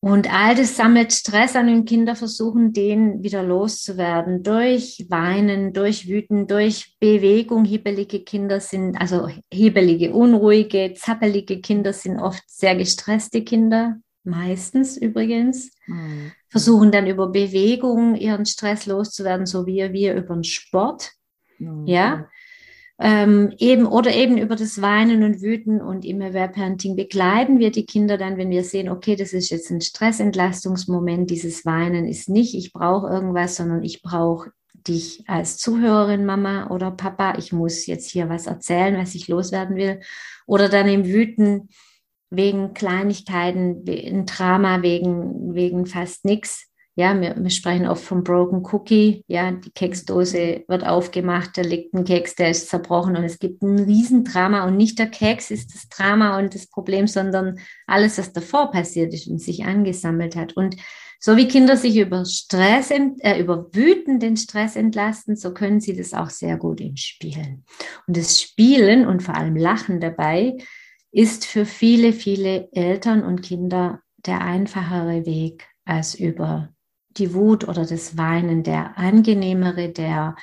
Und 0.00 0.30
all 0.30 0.54
das 0.54 0.76
sammelt 0.76 1.14
Stress 1.14 1.56
an 1.56 1.70
und 1.70 1.86
Kinder 1.86 2.14
versuchen, 2.14 2.74
den 2.74 3.22
wieder 3.22 3.42
loszuwerden 3.42 4.42
durch 4.42 5.06
Weinen, 5.08 5.72
durch 5.72 6.06
Wüten, 6.06 6.46
durch 6.46 6.94
Bewegung. 7.00 7.64
Hibbelige 7.64 8.20
Kinder 8.20 8.60
sind, 8.60 9.00
also 9.00 9.30
hibbelige, 9.50 10.12
unruhige, 10.12 10.92
zappelige 10.94 11.62
Kinder 11.62 11.94
sind 11.94 12.20
oft 12.20 12.42
sehr 12.46 12.76
gestresste 12.76 13.44
Kinder, 13.44 13.96
meistens 14.24 14.98
übrigens. 14.98 15.70
Mhm. 15.86 16.32
Versuchen 16.50 16.92
dann 16.92 17.06
über 17.06 17.28
Bewegung 17.28 18.14
ihren 18.14 18.44
Stress 18.44 18.84
loszuwerden, 18.84 19.46
so 19.46 19.64
wie 19.66 19.90
wir 19.90 20.14
über 20.16 20.34
den 20.34 20.44
Sport. 20.44 21.12
Mhm. 21.58 21.86
Ja. 21.86 22.28
Ähm, 23.00 23.52
eben 23.58 23.86
oder 23.86 24.12
eben 24.14 24.38
über 24.38 24.54
das 24.54 24.80
Weinen 24.80 25.24
und 25.24 25.42
Wüten 25.42 25.80
und 25.80 26.04
im 26.04 26.20
Parenting 26.20 26.94
begleiten 26.94 27.58
wir 27.58 27.72
die 27.72 27.86
Kinder 27.86 28.16
dann, 28.16 28.36
wenn 28.36 28.50
wir 28.50 28.62
sehen, 28.62 28.88
okay, 28.88 29.16
das 29.16 29.32
ist 29.32 29.50
jetzt 29.50 29.70
ein 29.70 29.80
Stressentlastungsmoment, 29.80 31.28
dieses 31.28 31.66
Weinen 31.66 32.06
ist 32.06 32.28
nicht, 32.28 32.54
ich 32.54 32.72
brauche 32.72 33.08
irgendwas, 33.08 33.56
sondern 33.56 33.82
ich 33.82 34.00
brauche 34.00 34.52
dich 34.86 35.24
als 35.26 35.56
Zuhörerin, 35.56 36.24
Mama 36.24 36.68
oder 36.70 36.90
Papa, 36.90 37.34
ich 37.38 37.52
muss 37.52 37.86
jetzt 37.86 38.10
hier 38.10 38.28
was 38.28 38.46
erzählen, 38.46 38.96
was 38.96 39.14
ich 39.14 39.28
loswerden 39.28 39.76
will. 39.76 40.00
Oder 40.46 40.68
dann 40.68 40.88
im 40.88 41.06
Wüten 41.06 41.68
wegen 42.30 42.74
Kleinigkeiten, 42.74 43.84
ein 43.88 44.26
Drama 44.26 44.82
wegen, 44.82 45.54
wegen 45.54 45.86
fast 45.86 46.24
nichts. 46.24 46.70
Ja, 46.96 47.20
wir, 47.20 47.34
wir, 47.36 47.50
sprechen 47.50 47.88
oft 47.88 48.04
vom 48.04 48.22
Broken 48.22 48.64
Cookie. 48.66 49.24
Ja, 49.26 49.50
die 49.50 49.70
Keksdose 49.70 50.64
wird 50.68 50.86
aufgemacht, 50.86 51.56
da 51.56 51.62
liegt 51.62 51.92
ein 51.92 52.04
Keks, 52.04 52.36
der 52.36 52.50
ist 52.50 52.68
zerbrochen 52.68 53.16
und 53.16 53.24
es 53.24 53.40
gibt 53.40 53.62
ein 53.62 53.80
Riesendrama 53.80 54.64
und 54.64 54.76
nicht 54.76 55.00
der 55.00 55.08
Keks 55.08 55.50
ist 55.50 55.74
das 55.74 55.88
Drama 55.88 56.38
und 56.38 56.54
das 56.54 56.68
Problem, 56.68 57.08
sondern 57.08 57.58
alles, 57.88 58.18
was 58.18 58.32
davor 58.32 58.70
passiert 58.70 59.12
ist 59.12 59.26
und 59.26 59.40
sich 59.40 59.64
angesammelt 59.64 60.36
hat. 60.36 60.56
Und 60.56 60.76
so 61.18 61.36
wie 61.36 61.48
Kinder 61.48 61.76
sich 61.76 61.96
über 61.96 62.24
Stress, 62.26 62.90
äh, 62.90 63.40
über 63.40 63.68
wütenden 63.72 64.36
Stress 64.36 64.76
entlasten, 64.76 65.36
so 65.36 65.52
können 65.52 65.80
sie 65.80 65.96
das 65.96 66.14
auch 66.14 66.30
sehr 66.30 66.58
gut 66.58 66.80
in 66.80 66.96
Spielen. 66.96 67.64
Und 68.06 68.16
das 68.16 68.40
Spielen 68.40 69.06
und 69.06 69.22
vor 69.22 69.34
allem 69.34 69.56
Lachen 69.56 70.00
dabei 70.00 70.58
ist 71.10 71.44
für 71.44 71.64
viele, 71.64 72.12
viele 72.12 72.68
Eltern 72.72 73.24
und 73.24 73.42
Kinder 73.42 74.00
der 74.26 74.42
einfachere 74.42 75.26
Weg 75.26 75.66
als 75.84 76.14
über 76.14 76.73
die 77.18 77.34
Wut 77.34 77.66
oder 77.68 77.86
das 77.86 78.16
Weinen, 78.16 78.62
der 78.62 78.98
angenehmere, 78.98 79.90
der 79.90 80.36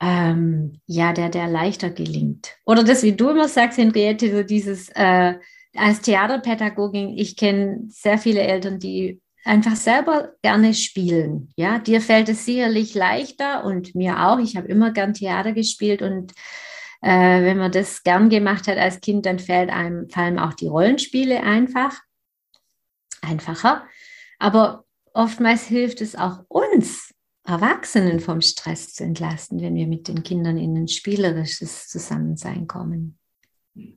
ähm, 0.00 0.80
ja, 0.86 1.12
der, 1.12 1.28
der 1.28 1.46
leichter 1.46 1.90
gelingt. 1.90 2.56
Oder 2.64 2.82
das, 2.82 3.02
wie 3.02 3.12
du 3.12 3.30
immer 3.30 3.48
sagst, 3.48 3.78
Henriette, 3.78 4.34
so 4.34 4.42
dieses 4.42 4.88
äh, 4.90 5.34
als 5.76 6.00
Theaterpädagogin, 6.00 7.16
ich 7.16 7.36
kenne 7.36 7.82
sehr 7.88 8.18
viele 8.18 8.40
Eltern, 8.40 8.78
die 8.78 9.20
einfach 9.44 9.76
selber 9.76 10.32
gerne 10.42 10.74
spielen. 10.74 11.52
Ja, 11.56 11.78
dir 11.78 12.00
fällt 12.00 12.28
es 12.28 12.44
sicherlich 12.44 12.94
leichter 12.94 13.64
und 13.64 13.94
mir 13.94 14.26
auch. 14.26 14.38
Ich 14.38 14.56
habe 14.56 14.68
immer 14.68 14.90
gern 14.90 15.14
Theater 15.14 15.52
gespielt 15.52 16.02
und 16.02 16.32
äh, 17.02 17.42
wenn 17.42 17.58
man 17.58 17.72
das 17.72 18.02
gern 18.02 18.28
gemacht 18.28 18.68
hat 18.68 18.78
als 18.78 19.00
Kind, 19.00 19.26
dann 19.26 19.38
fällt 19.38 19.70
einem, 19.70 20.08
fallen 20.10 20.38
auch 20.38 20.54
die 20.54 20.66
Rollenspiele 20.66 21.42
einfach 21.42 21.98
einfacher. 23.22 23.86
Aber 24.38 24.84
oftmals 25.14 25.64
hilft 25.64 26.00
es 26.00 26.16
auch 26.16 26.44
uns, 26.48 27.14
Erwachsenen 27.44 28.20
vom 28.20 28.40
Stress 28.40 28.94
zu 28.94 29.04
entlasten, 29.04 29.60
wenn 29.60 29.74
wir 29.74 29.86
mit 29.86 30.08
den 30.08 30.22
Kindern 30.22 30.58
in 30.58 30.76
ein 30.76 30.88
spielerisches 30.88 31.88
Zusammensein 31.88 32.66
kommen. 32.66 33.18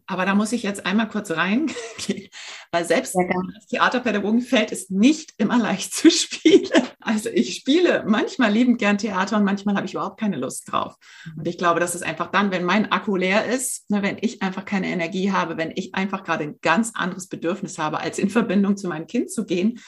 Aber 0.06 0.26
da 0.26 0.36
muss 0.36 0.52
ich 0.52 0.64
jetzt 0.64 0.86
einmal 0.86 1.10
kurz 1.10 1.32
rein, 1.32 1.70
weil 2.72 2.86
selbst 2.86 3.16
als 3.16 3.68
Theaterpädagogin 3.68 4.42
fällt 4.42 4.72
es 4.72 4.90
nicht 4.90 5.34
immer 5.38 5.58
leicht 5.58 5.94
zu 5.94 6.10
spielen. 6.12 6.70
Also 7.00 7.30
ich 7.30 7.56
spiele 7.56 8.04
manchmal 8.08 8.52
liebend 8.52 8.78
gern 8.78 8.98
Theater 8.98 9.38
und 9.38 9.44
manchmal 9.44 9.76
habe 9.76 9.86
ich 9.86 9.94
überhaupt 9.94 10.20
keine 10.20 10.38
Lust 10.38 10.72
drauf. 10.72 10.96
Und 11.36 11.48
ich 11.48 11.58
glaube, 11.58 11.80
das 11.80 11.96
ist 11.96 12.04
einfach 12.04 12.32
dann, 12.32 12.52
wenn 12.52 12.64
mein 12.64 12.92
Akku 12.92 13.16
leer 13.16 13.46
ist, 13.46 13.90
ne, 13.90 14.02
wenn 14.04 14.18
ich 14.22 14.42
einfach 14.42 14.64
keine 14.64 14.88
Energie 14.88 15.32
habe, 15.32 15.58
wenn 15.58 15.74
ich 15.76 15.96
einfach 15.96 16.24
gerade 16.24 16.44
ein 16.44 16.60
ganz 16.62 16.92
anderes 16.94 17.28
Bedürfnis 17.28 17.78
habe, 17.78 18.00
als 18.00 18.20
in 18.20 18.30
Verbindung 18.30 18.78
zu 18.78 18.88
meinem 18.88 19.08
Kind 19.08 19.32
zu 19.32 19.46
gehen, 19.46 19.80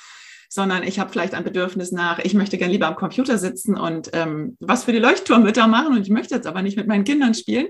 sondern 0.49 0.83
ich 0.83 0.99
habe 0.99 1.11
vielleicht 1.11 1.33
ein 1.33 1.43
Bedürfnis 1.43 1.91
nach, 1.91 2.19
ich 2.19 2.33
möchte 2.33 2.57
gerne 2.57 2.73
lieber 2.73 2.87
am 2.87 2.95
Computer 2.95 3.37
sitzen 3.37 3.77
und 3.77 4.09
ähm, 4.13 4.57
was 4.59 4.83
für 4.83 4.91
die 4.91 4.99
Leuchtturmütter 4.99 5.67
machen 5.67 5.95
und 5.95 6.01
ich 6.01 6.09
möchte 6.09 6.35
jetzt 6.35 6.47
aber 6.47 6.61
nicht 6.61 6.77
mit 6.77 6.87
meinen 6.87 7.03
Kindern 7.03 7.33
spielen 7.33 7.67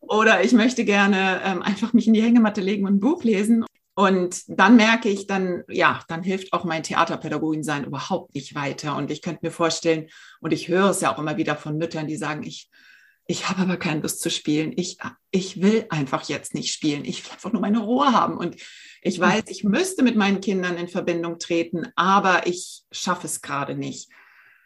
oder 0.00 0.42
ich 0.44 0.52
möchte 0.52 0.84
gerne 0.84 1.40
ähm, 1.44 1.62
einfach 1.62 1.92
mich 1.92 2.06
in 2.06 2.14
die 2.14 2.22
Hängematte 2.22 2.60
legen 2.60 2.86
und 2.86 2.94
ein 2.94 3.00
Buch 3.00 3.24
lesen. 3.24 3.64
Und 3.94 4.44
dann 4.46 4.76
merke 4.76 5.08
ich, 5.08 5.26
dann, 5.26 5.64
ja, 5.68 6.00
dann 6.06 6.22
hilft 6.22 6.52
auch 6.52 6.62
mein 6.62 6.84
Theaterpädagogin 6.84 7.64
sein 7.64 7.84
überhaupt 7.84 8.32
nicht 8.32 8.54
weiter. 8.54 8.94
Und 8.94 9.10
ich 9.10 9.22
könnte 9.22 9.40
mir 9.42 9.50
vorstellen, 9.50 10.06
und 10.40 10.52
ich 10.52 10.68
höre 10.68 10.90
es 10.90 11.00
ja 11.00 11.12
auch 11.12 11.18
immer 11.18 11.36
wieder 11.36 11.56
von 11.56 11.76
Müttern, 11.78 12.06
die 12.06 12.16
sagen, 12.16 12.44
ich, 12.44 12.70
ich 13.30 13.50
habe 13.50 13.60
aber 13.60 13.76
keine 13.76 14.00
Lust 14.00 14.22
zu 14.22 14.30
spielen. 14.30 14.72
Ich, 14.74 14.96
ich 15.30 15.60
will 15.60 15.84
einfach 15.90 16.26
jetzt 16.30 16.54
nicht 16.54 16.72
spielen. 16.72 17.04
Ich 17.04 17.24
will 17.24 17.32
einfach 17.32 17.52
nur 17.52 17.60
meine 17.60 17.80
Ruhe 17.80 18.10
haben. 18.10 18.38
Und 18.38 18.56
ich 19.02 19.20
weiß, 19.20 19.44
ich 19.48 19.64
müsste 19.64 20.02
mit 20.02 20.16
meinen 20.16 20.40
Kindern 20.40 20.78
in 20.78 20.88
Verbindung 20.88 21.38
treten, 21.38 21.88
aber 21.94 22.46
ich 22.46 22.84
schaffe 22.90 23.26
es 23.26 23.42
gerade 23.42 23.76
nicht. 23.76 24.10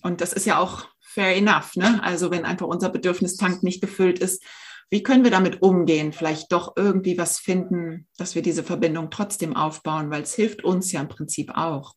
Und 0.03 0.21
das 0.21 0.33
ist 0.33 0.47
ja 0.47 0.59
auch 0.59 0.87
fair 1.01 1.37
enough. 1.37 1.75
Ne? 1.75 2.01
Also 2.05 2.31
wenn 2.31 2.45
einfach 2.45 2.69
unser 2.69 2.89
Bedürfnistank 2.89 3.65
nicht 3.65 3.81
gefüllt 3.81 4.21
ist, 4.21 4.45
wie 4.91 5.03
können 5.03 5.25
wir 5.25 5.33
damit 5.33 5.61
umgehen? 5.61 6.13
Vielleicht 6.13 6.53
doch 6.53 6.75
irgendwie 6.77 7.19
was 7.19 7.41
finden, 7.41 8.07
dass 8.17 8.37
wir 8.37 8.43
diese 8.43 8.63
Verbindung 8.63 9.11
trotzdem 9.11 9.57
aufbauen, 9.57 10.09
weil 10.11 10.23
es 10.23 10.35
hilft 10.35 10.63
uns 10.63 10.93
ja 10.93 11.01
im 11.01 11.09
Prinzip 11.09 11.51
auch. 11.57 11.95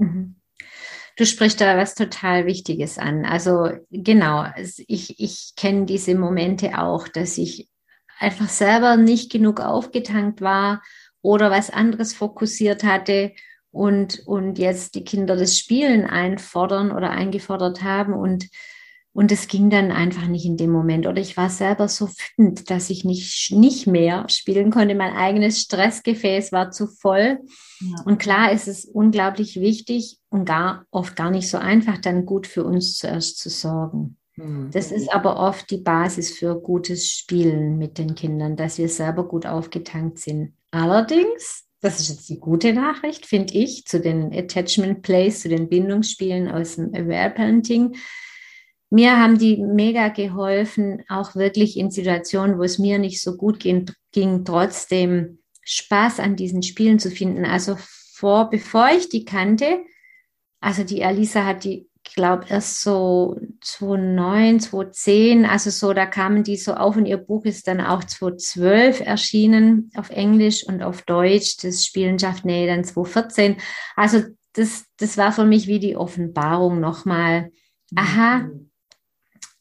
Mhm. 0.00 0.40
Du 1.18 1.26
sprichst 1.26 1.60
da 1.60 1.76
was 1.76 1.96
total 1.96 2.46
Wichtiges 2.46 2.96
an. 2.96 3.24
Also 3.24 3.70
genau, 3.90 4.46
ich, 4.86 5.18
ich 5.18 5.54
kenne 5.56 5.84
diese 5.84 6.14
Momente 6.14 6.78
auch, 6.78 7.08
dass 7.08 7.38
ich 7.38 7.68
einfach 8.20 8.48
selber 8.48 8.96
nicht 8.96 9.32
genug 9.32 9.58
aufgetankt 9.60 10.40
war 10.40 10.80
oder 11.20 11.50
was 11.50 11.70
anderes 11.70 12.14
fokussiert 12.14 12.84
hatte 12.84 13.32
und, 13.72 14.20
und 14.26 14.60
jetzt 14.60 14.94
die 14.94 15.02
Kinder 15.02 15.34
das 15.34 15.58
Spielen 15.58 16.06
einfordern 16.06 16.92
oder 16.92 17.10
eingefordert 17.10 17.82
haben 17.82 18.12
und 18.12 18.46
und 19.12 19.32
es 19.32 19.48
ging 19.48 19.70
dann 19.70 19.90
einfach 19.90 20.26
nicht 20.26 20.44
in 20.44 20.56
dem 20.56 20.70
Moment. 20.70 21.06
Oder 21.06 21.20
ich 21.20 21.36
war 21.36 21.50
selber 21.50 21.88
so 21.88 22.08
wütend, 22.08 22.70
dass 22.70 22.90
ich 22.90 23.04
nicht, 23.04 23.50
nicht 23.52 23.86
mehr 23.86 24.24
spielen 24.28 24.70
konnte. 24.70 24.94
Mein 24.94 25.14
eigenes 25.14 25.60
Stressgefäß 25.60 26.52
war 26.52 26.70
zu 26.70 26.86
voll. 26.86 27.40
Ja. 27.80 28.02
Und 28.04 28.18
klar 28.18 28.52
ist 28.52 28.68
es 28.68 28.84
unglaublich 28.84 29.60
wichtig 29.60 30.18
und 30.28 30.44
gar, 30.44 30.84
oft 30.90 31.16
gar 31.16 31.30
nicht 31.30 31.48
so 31.48 31.58
einfach, 31.58 31.98
dann 31.98 32.26
gut 32.26 32.46
für 32.46 32.64
uns 32.64 32.96
zuerst 32.98 33.38
zu 33.38 33.50
sorgen. 33.50 34.16
Mhm. 34.36 34.70
Das 34.72 34.92
ist 34.92 35.12
aber 35.12 35.36
oft 35.36 35.70
die 35.70 35.78
Basis 35.78 36.30
für 36.30 36.60
gutes 36.60 37.10
Spielen 37.10 37.76
mit 37.76 37.98
den 37.98 38.14
Kindern, 38.14 38.56
dass 38.56 38.78
wir 38.78 38.88
selber 38.88 39.26
gut 39.26 39.46
aufgetankt 39.46 40.18
sind. 40.18 40.52
Allerdings, 40.70 41.64
das 41.80 42.00
ist 42.00 42.08
jetzt 42.08 42.28
die 42.28 42.38
gute 42.38 42.72
Nachricht, 42.72 43.26
finde 43.26 43.54
ich, 43.54 43.84
zu 43.84 44.00
den 44.00 44.32
Attachment 44.32 45.02
Plays, 45.02 45.40
zu 45.40 45.48
den 45.48 45.68
Bindungsspielen 45.68 46.48
aus 46.48 46.76
dem 46.76 46.94
Aware 46.94 47.30
Parenting. 47.30 47.96
Mir 48.90 49.18
haben 49.18 49.38
die 49.38 49.58
mega 49.58 50.08
geholfen, 50.08 51.04
auch 51.08 51.34
wirklich 51.34 51.76
in 51.76 51.90
Situationen, 51.90 52.58
wo 52.58 52.62
es 52.62 52.78
mir 52.78 52.98
nicht 52.98 53.20
so 53.20 53.36
gut 53.36 53.60
ging, 53.60 53.90
ging 54.12 54.44
trotzdem 54.44 55.40
Spaß 55.62 56.20
an 56.20 56.36
diesen 56.36 56.62
Spielen 56.62 56.98
zu 56.98 57.10
finden. 57.10 57.44
Also 57.44 57.76
vor, 58.14 58.48
bevor 58.50 58.88
ich 58.90 59.08
die 59.08 59.24
kannte, 59.24 59.80
also 60.60 60.84
die 60.84 61.04
Alisa 61.04 61.44
hat 61.44 61.64
die 61.64 61.88
glaube, 62.18 62.46
erst 62.48 62.82
so 62.82 63.38
2009, 63.62 64.60
2010, 64.60 65.46
also 65.46 65.70
so, 65.70 65.92
da 65.92 66.04
kamen 66.04 66.42
die 66.42 66.56
so 66.56 66.74
auf 66.74 66.96
und 66.96 67.06
ihr 67.06 67.16
Buch 67.16 67.44
ist 67.44 67.68
dann 67.68 67.80
auch 67.80 68.02
2012 68.02 69.00
erschienen 69.00 69.90
auf 69.96 70.10
Englisch 70.10 70.66
und 70.66 70.82
auf 70.82 71.02
Deutsch, 71.02 71.58
das 71.62 71.84
Spielen 71.84 72.18
schafft 72.18 72.44
dann 72.44 72.84
2014. 72.84 73.56
Also 73.94 74.24
das, 74.54 74.84
das 74.98 75.16
war 75.16 75.30
für 75.32 75.44
mich 75.44 75.68
wie 75.68 75.78
die 75.78 75.96
Offenbarung 75.96 76.80
nochmal. 76.80 77.52
Aha, 77.94 78.50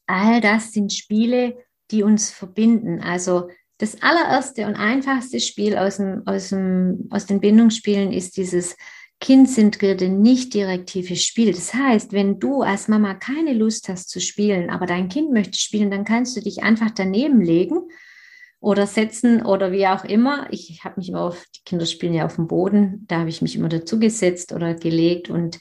all 0.07 0.41
das 0.41 0.71
sind 0.71 0.91
Spiele, 0.91 1.57
die 1.91 2.03
uns 2.03 2.31
verbinden. 2.31 3.01
Also 3.01 3.49
das 3.77 4.01
allererste 4.01 4.65
und 4.65 4.75
einfachste 4.75 5.39
Spiel 5.39 5.77
aus, 5.77 5.97
dem, 5.97 6.23
aus, 6.25 6.49
dem, 6.49 7.07
aus 7.11 7.25
den 7.25 7.39
Bindungsspielen 7.39 8.11
ist 8.11 8.37
dieses 8.37 8.75
kindzentrierte, 9.19 10.09
nicht 10.09 10.53
direktive 10.53 11.15
Spiel. 11.15 11.51
Das 11.51 11.73
heißt, 11.73 12.11
wenn 12.13 12.39
du 12.39 12.61
als 12.61 12.87
Mama 12.87 13.13
keine 13.15 13.53
Lust 13.53 13.89
hast 13.89 14.09
zu 14.09 14.19
spielen, 14.19 14.69
aber 14.69 14.85
dein 14.85 15.09
Kind 15.09 15.31
möchte 15.31 15.57
spielen, 15.57 15.91
dann 15.91 16.05
kannst 16.05 16.37
du 16.37 16.41
dich 16.41 16.63
einfach 16.63 16.91
daneben 16.91 17.41
legen 17.41 17.81
oder 18.59 18.87
setzen 18.87 19.45
oder 19.45 19.71
wie 19.71 19.87
auch 19.87 20.03
immer. 20.03 20.47
Ich 20.51 20.83
habe 20.83 20.95
mich 20.97 21.09
immer 21.09 21.21
auf, 21.21 21.45
die 21.55 21.63
Kinder 21.63 21.85
spielen 21.85 22.13
ja 22.13 22.25
auf 22.25 22.35
dem 22.35 22.47
Boden, 22.47 23.05
da 23.07 23.19
habe 23.19 23.29
ich 23.29 23.41
mich 23.41 23.55
immer 23.55 23.69
dazu 23.69 23.99
gesetzt 23.99 24.53
oder 24.53 24.75
gelegt 24.75 25.29
und 25.29 25.59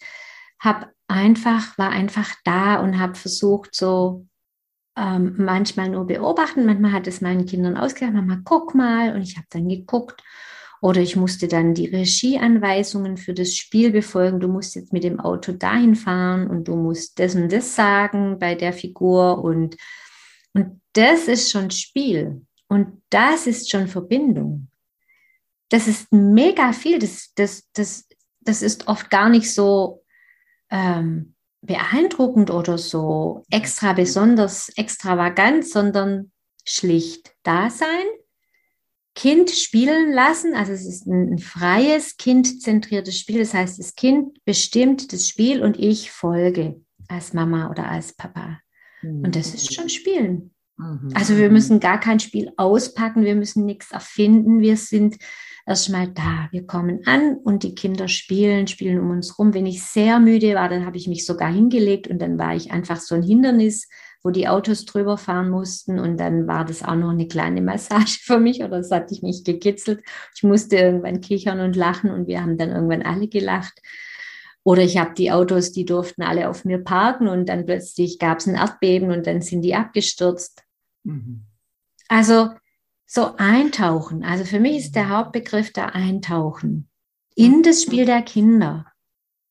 habe 0.58 0.88
einfach, 1.08 1.76
war 1.78 1.90
einfach 1.90 2.34
da 2.44 2.80
und 2.80 2.98
habe 2.98 3.14
versucht, 3.14 3.74
so 3.74 4.26
ähm, 4.96 5.34
manchmal 5.36 5.90
nur 5.90 6.06
beobachten, 6.06 6.66
manchmal 6.66 6.92
hat 6.92 7.06
es 7.06 7.20
meinen 7.20 7.46
Kindern 7.46 7.76
ausgesagt, 7.76 8.14
Mama, 8.14 8.40
guck 8.44 8.74
mal 8.74 9.14
und 9.14 9.22
ich 9.22 9.36
habe 9.36 9.46
dann 9.50 9.68
geguckt 9.68 10.22
oder 10.80 11.00
ich 11.00 11.16
musste 11.16 11.48
dann 11.48 11.74
die 11.74 11.86
Regieanweisungen 11.86 13.16
für 13.16 13.34
das 13.34 13.54
Spiel 13.54 13.90
befolgen. 13.90 14.40
Du 14.40 14.48
musst 14.48 14.74
jetzt 14.74 14.92
mit 14.92 15.04
dem 15.04 15.20
Auto 15.20 15.52
dahin 15.52 15.94
fahren 15.94 16.48
und 16.48 16.68
du 16.68 16.76
musst 16.76 17.18
das 17.18 17.34
und 17.34 17.50
das 17.50 17.74
sagen 17.74 18.38
bei 18.38 18.54
der 18.54 18.72
Figur. 18.72 19.42
Und, 19.42 19.76
und 20.52 20.80
das 20.92 21.28
ist 21.28 21.50
schon 21.50 21.70
Spiel. 21.70 22.46
Und 22.68 23.02
das 23.10 23.46
ist 23.46 23.70
schon 23.70 23.88
Verbindung. 23.88 24.68
Das 25.70 25.88
ist 25.88 26.12
mega 26.12 26.72
viel. 26.72 26.98
Das, 26.98 27.32
das, 27.34 27.68
das, 27.72 28.06
das 28.40 28.62
ist 28.62 28.86
oft 28.86 29.10
gar 29.10 29.28
nicht 29.28 29.52
so 29.52 30.04
ähm, 30.70 31.34
beeindruckend 31.62 32.50
oder 32.50 32.78
so 32.78 33.42
extra 33.50 33.92
besonders 33.92 34.68
extravagant, 34.76 35.66
sondern 35.66 36.30
schlicht 36.64 37.34
da 37.42 37.70
sein, 37.70 38.06
Kind 39.16 39.50
spielen 39.50 40.12
lassen. 40.12 40.54
Also 40.54 40.72
es 40.72 40.86
ist 40.86 41.06
ein 41.06 41.38
freies, 41.38 42.18
kindzentriertes 42.18 43.18
Spiel. 43.18 43.38
Das 43.38 43.54
heißt, 43.54 43.78
das 43.78 43.94
Kind 43.94 44.44
bestimmt 44.44 45.12
das 45.12 45.26
Spiel 45.26 45.62
und 45.62 45.78
ich 45.78 46.10
folge 46.10 46.80
als 47.08 47.32
Mama 47.32 47.70
oder 47.70 47.88
als 47.90 48.12
Papa. 48.12 48.60
Mhm. 49.02 49.24
Und 49.24 49.34
das 49.34 49.54
ist 49.54 49.72
schon 49.72 49.88
Spielen. 49.88 50.54
Mhm. 50.76 51.10
Also 51.14 51.38
wir 51.38 51.50
müssen 51.50 51.80
gar 51.80 51.98
kein 51.98 52.20
Spiel 52.20 52.52
auspacken, 52.58 53.24
wir 53.24 53.36
müssen 53.36 53.64
nichts 53.64 53.90
erfinden. 53.90 54.60
Wir 54.60 54.76
sind 54.76 55.16
erstmal 55.66 56.08
da. 56.08 56.48
Wir 56.52 56.66
kommen 56.66 57.00
an 57.06 57.36
und 57.36 57.64
die 57.64 57.74
Kinder 57.74 58.08
spielen, 58.08 58.68
spielen 58.68 59.00
um 59.00 59.10
uns 59.10 59.38
rum. 59.38 59.52
Wenn 59.52 59.66
ich 59.66 59.82
sehr 59.82 60.20
müde 60.20 60.54
war, 60.54 60.68
dann 60.68 60.86
habe 60.86 60.96
ich 60.96 61.08
mich 61.08 61.26
sogar 61.26 61.52
hingelegt 61.52 62.08
und 62.08 62.20
dann 62.20 62.38
war 62.38 62.54
ich 62.54 62.70
einfach 62.70 62.98
so 62.98 63.16
ein 63.16 63.22
Hindernis, 63.22 63.88
wo 64.22 64.30
die 64.30 64.48
Autos 64.48 64.84
drüber 64.84 65.18
fahren 65.18 65.50
mussten 65.50 65.98
und 65.98 66.18
dann 66.18 66.46
war 66.46 66.64
das 66.64 66.82
auch 66.82 66.94
noch 66.94 67.10
eine 67.10 67.28
kleine 67.28 67.60
Massage 67.60 68.20
für 68.22 68.38
mich 68.38 68.60
oder 68.60 68.78
das 68.78 68.90
hatte 68.90 69.12
ich 69.12 69.22
mich 69.22 69.44
gekitzelt. 69.44 70.02
Ich 70.34 70.42
musste 70.44 70.76
irgendwann 70.76 71.20
kichern 71.20 71.60
und 71.60 71.76
lachen 71.76 72.10
und 72.10 72.28
wir 72.28 72.40
haben 72.40 72.56
dann 72.56 72.70
irgendwann 72.70 73.02
alle 73.02 73.28
gelacht. 73.28 73.80
Oder 74.62 74.82
ich 74.82 74.98
habe 74.98 75.14
die 75.14 75.30
Autos, 75.30 75.70
die 75.70 75.84
durften 75.84 76.22
alle 76.22 76.48
auf 76.48 76.64
mir 76.64 76.78
parken 76.78 77.28
und 77.28 77.48
dann 77.48 77.66
plötzlich 77.66 78.18
gab 78.18 78.38
es 78.38 78.48
ein 78.48 78.56
Erdbeben 78.56 79.12
und 79.12 79.26
dann 79.26 79.40
sind 79.40 79.62
die 79.62 79.76
abgestürzt. 79.76 80.64
Mhm. 81.04 81.44
Also 82.08 82.50
so 83.06 83.36
eintauchen. 83.36 84.24
Also 84.24 84.44
für 84.44 84.60
mich 84.60 84.76
ist 84.76 84.96
der 84.96 85.08
Hauptbegriff 85.08 85.72
da 85.72 85.86
eintauchen 85.86 86.90
in 87.36 87.62
das 87.62 87.82
Spiel 87.82 88.04
der 88.04 88.22
Kinder. 88.22 88.86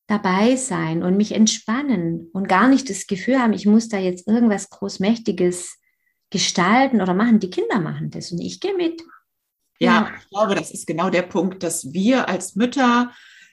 Dabei 0.08 0.56
sein 0.56 1.02
und 1.02 1.18
mich 1.18 1.32
entspannen 1.32 2.30
und 2.34 2.48
gar 2.48 2.68
nicht 2.68 2.90
das 2.90 3.08
Gefühl 3.08 3.40
haben, 3.40 3.54
ich 3.54 3.66
muss 3.66 3.90
da 3.90 3.98
jetzt 3.98 4.28
irgendwas 4.28 4.70
Großmächtiges 4.70 5.80
gestalten 6.30 7.02
oder 7.02 7.16
machen. 7.16 7.40
Die 7.40 7.50
Kinder 7.50 7.80
machen 7.80 8.12
das 8.12 8.32
und 8.32 8.40
ich 8.40 8.60
gehe 8.60 8.76
mit. 8.76 9.02
Ja, 9.80 9.92
ja, 9.92 10.12
ich 10.20 10.30
glaube, 10.30 10.56
das 10.56 10.72
ist 10.72 10.86
genau 10.86 11.10
der 11.10 11.24
Punkt, 11.24 11.64
dass 11.64 11.92
wir 11.92 12.30
als 12.30 12.56
Mütter 12.56 13.12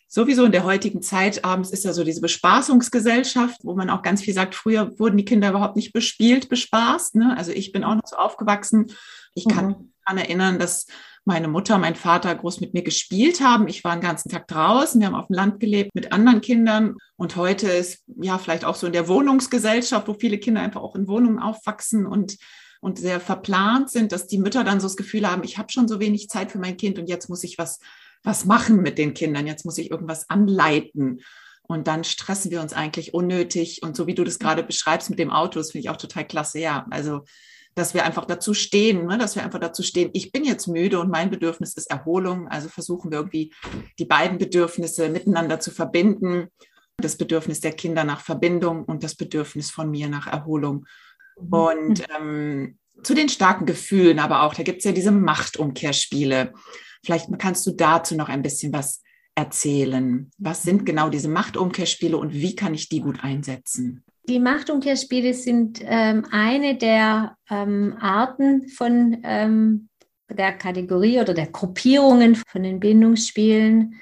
sowieso 0.08 0.44
in 0.44 0.52
der 0.52 0.64
heutigen 0.64 1.00
Zeit 1.00 1.42
abends 1.42 1.70
ist 1.70 1.84
ja 1.84 1.94
so 1.94 2.04
diese 2.04 2.20
Bespaßungsgesellschaft, 2.20 3.60
wo 3.64 3.74
man 3.74 3.88
auch 3.88 4.02
ganz 4.02 4.20
viel 4.20 4.34
sagt, 4.34 4.54
früher 4.54 4.98
wurden 4.98 5.16
die 5.16 5.24
Kinder 5.24 5.48
überhaupt 5.48 5.76
nicht 5.76 5.94
bespielt, 5.94 6.50
bespaßt. 6.50 7.14
Ne? 7.14 7.34
Also 7.36 7.50
ich 7.52 7.72
bin 7.72 7.82
auch 7.82 7.94
noch 7.94 8.06
so 8.06 8.16
aufgewachsen. 8.16 8.92
Ich 9.34 9.48
kann 9.48 9.68
mhm 9.68 9.91
daran 10.04 10.18
erinnern, 10.18 10.58
dass 10.58 10.86
meine 11.24 11.48
Mutter, 11.48 11.78
mein 11.78 11.94
Vater 11.94 12.34
groß 12.34 12.60
mit 12.60 12.74
mir 12.74 12.82
gespielt 12.82 13.40
haben. 13.40 13.68
Ich 13.68 13.84
war 13.84 13.94
den 13.94 14.00
ganzen 14.00 14.28
Tag 14.28 14.48
draußen. 14.48 15.00
Wir 15.00 15.06
haben 15.06 15.14
auf 15.14 15.28
dem 15.28 15.36
Land 15.36 15.60
gelebt 15.60 15.94
mit 15.94 16.12
anderen 16.12 16.40
Kindern. 16.40 16.96
Und 17.16 17.36
heute 17.36 17.68
ist 17.68 18.04
ja 18.20 18.38
vielleicht 18.38 18.64
auch 18.64 18.74
so 18.74 18.88
in 18.88 18.92
der 18.92 19.08
Wohnungsgesellschaft, 19.08 20.08
wo 20.08 20.14
viele 20.14 20.38
Kinder 20.38 20.60
einfach 20.60 20.82
auch 20.82 20.96
in 20.96 21.06
Wohnungen 21.06 21.38
aufwachsen 21.38 22.06
und, 22.06 22.38
und 22.80 22.98
sehr 22.98 23.20
verplant 23.20 23.90
sind, 23.90 24.10
dass 24.10 24.26
die 24.26 24.38
Mütter 24.38 24.64
dann 24.64 24.80
so 24.80 24.86
das 24.86 24.96
Gefühl 24.96 25.30
haben, 25.30 25.44
ich 25.44 25.58
habe 25.58 25.70
schon 25.70 25.86
so 25.86 26.00
wenig 26.00 26.28
Zeit 26.28 26.50
für 26.50 26.58
mein 26.58 26.76
Kind 26.76 26.98
und 26.98 27.08
jetzt 27.08 27.28
muss 27.28 27.44
ich 27.44 27.56
was, 27.56 27.78
was 28.24 28.44
machen 28.44 28.82
mit 28.82 28.98
den 28.98 29.14
Kindern. 29.14 29.46
Jetzt 29.46 29.64
muss 29.64 29.78
ich 29.78 29.90
irgendwas 29.92 30.28
anleiten. 30.28 31.20
Und 31.62 31.86
dann 31.86 32.02
stressen 32.02 32.50
wir 32.50 32.60
uns 32.60 32.72
eigentlich 32.72 33.14
unnötig. 33.14 33.82
Und 33.84 33.96
so 33.96 34.08
wie 34.08 34.14
du 34.14 34.24
das 34.24 34.40
gerade 34.40 34.64
beschreibst 34.64 35.08
mit 35.08 35.20
dem 35.20 35.30
Auto, 35.30 35.60
das 35.60 35.70
finde 35.70 35.84
ich 35.84 35.90
auch 35.90 35.96
total 35.96 36.26
klasse. 36.26 36.58
Ja, 36.58 36.84
also 36.90 37.22
dass 37.74 37.94
wir 37.94 38.04
einfach 38.04 38.26
dazu 38.26 38.54
stehen, 38.54 39.06
ne? 39.06 39.18
dass 39.18 39.34
wir 39.34 39.44
einfach 39.44 39.58
dazu 39.58 39.82
stehen, 39.82 40.10
ich 40.12 40.32
bin 40.32 40.44
jetzt 40.44 40.66
müde 40.66 41.00
und 41.00 41.10
mein 41.10 41.30
Bedürfnis 41.30 41.74
ist 41.74 41.90
Erholung. 41.90 42.48
Also 42.48 42.68
versuchen 42.68 43.10
wir 43.10 43.18
irgendwie 43.18 43.52
die 43.98 44.04
beiden 44.04 44.38
Bedürfnisse 44.38 45.08
miteinander 45.08 45.60
zu 45.60 45.70
verbinden. 45.70 46.48
Das 46.98 47.16
Bedürfnis 47.16 47.60
der 47.60 47.72
Kinder 47.72 48.04
nach 48.04 48.20
Verbindung 48.20 48.84
und 48.84 49.02
das 49.02 49.14
Bedürfnis 49.14 49.70
von 49.70 49.90
mir 49.90 50.08
nach 50.08 50.26
Erholung. 50.26 50.86
Mhm. 51.40 51.52
Und 51.52 52.04
ähm, 52.18 52.78
zu 53.02 53.14
den 53.14 53.28
starken 53.28 53.66
Gefühlen 53.66 54.18
aber 54.18 54.42
auch, 54.42 54.54
da 54.54 54.62
gibt 54.62 54.78
es 54.78 54.84
ja 54.84 54.92
diese 54.92 55.10
Machtumkehrspiele. 55.10 56.52
Vielleicht 57.04 57.26
kannst 57.38 57.66
du 57.66 57.72
dazu 57.72 58.14
noch 58.14 58.28
ein 58.28 58.42
bisschen 58.42 58.72
was 58.72 59.02
erzählen. 59.34 60.30
Was 60.38 60.62
sind 60.62 60.84
genau 60.84 61.08
diese 61.08 61.28
Machtumkehrspiele 61.28 62.16
und 62.16 62.32
wie 62.34 62.54
kann 62.54 62.74
ich 62.74 62.88
die 62.88 63.00
gut 63.00 63.24
einsetzen? 63.24 64.04
Die 64.28 64.38
Machtumkehrspiele 64.38 65.34
sind 65.34 65.80
ähm, 65.82 66.24
eine 66.30 66.76
der 66.76 67.36
ähm, 67.50 67.96
Arten 68.00 68.68
von 68.68 69.18
ähm, 69.24 69.88
der 70.30 70.52
Kategorie 70.52 71.20
oder 71.20 71.34
der 71.34 71.48
Gruppierungen 71.48 72.36
von 72.36 72.62
den 72.62 72.78
Bindungsspielen. 72.78 74.00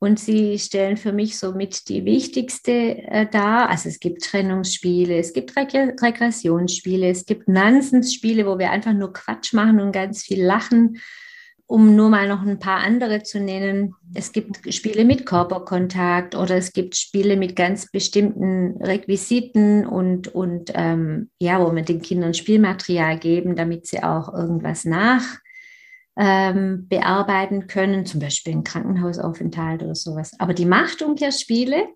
Und 0.00 0.20
sie 0.20 0.58
stellen 0.58 0.96
für 0.96 1.12
mich 1.12 1.38
somit 1.38 1.88
die 1.88 2.04
wichtigste 2.04 2.72
äh, 2.72 3.26
dar. 3.26 3.68
Also 3.68 3.88
es 3.88 3.98
gibt 3.98 4.22
Trennungsspiele, 4.22 5.18
es 5.18 5.32
gibt 5.32 5.56
Re 5.56 5.66
Regressionsspiele, 6.00 7.08
es 7.08 7.26
gibt 7.26 7.48
Nansensspiele, 7.48 8.46
wo 8.46 8.58
wir 8.58 8.70
einfach 8.70 8.92
nur 8.92 9.12
Quatsch 9.12 9.52
machen 9.52 9.80
und 9.80 9.92
ganz 9.92 10.22
viel 10.22 10.42
lachen 10.42 10.98
um 11.68 11.94
nur 11.94 12.08
mal 12.08 12.26
noch 12.26 12.40
ein 12.40 12.58
paar 12.58 12.78
andere 12.78 13.22
zu 13.22 13.38
nennen, 13.38 13.94
es 14.14 14.32
gibt 14.32 14.72
Spiele 14.72 15.04
mit 15.04 15.26
Körperkontakt 15.26 16.34
oder 16.34 16.56
es 16.56 16.72
gibt 16.72 16.96
Spiele 16.96 17.36
mit 17.36 17.56
ganz 17.56 17.90
bestimmten 17.90 18.82
Requisiten 18.82 19.86
und, 19.86 20.28
und 20.28 20.72
ähm, 20.74 21.30
ja, 21.38 21.60
wo 21.60 21.70
wir 21.74 21.82
den 21.82 22.00
Kindern 22.00 22.32
Spielmaterial 22.32 23.18
geben, 23.18 23.54
damit 23.54 23.86
sie 23.86 24.02
auch 24.02 24.32
irgendwas 24.32 24.86
nach 24.86 25.22
ähm, 26.16 26.88
bearbeiten 26.88 27.66
können, 27.66 28.06
zum 28.06 28.20
Beispiel 28.20 28.54
ein 28.54 28.64
Krankenhausaufenthalt 28.64 29.82
oder 29.82 29.94
sowas. 29.94 30.32
Aber 30.38 30.54
die 30.54 30.64
Machtumkehrspiele, 30.64 31.86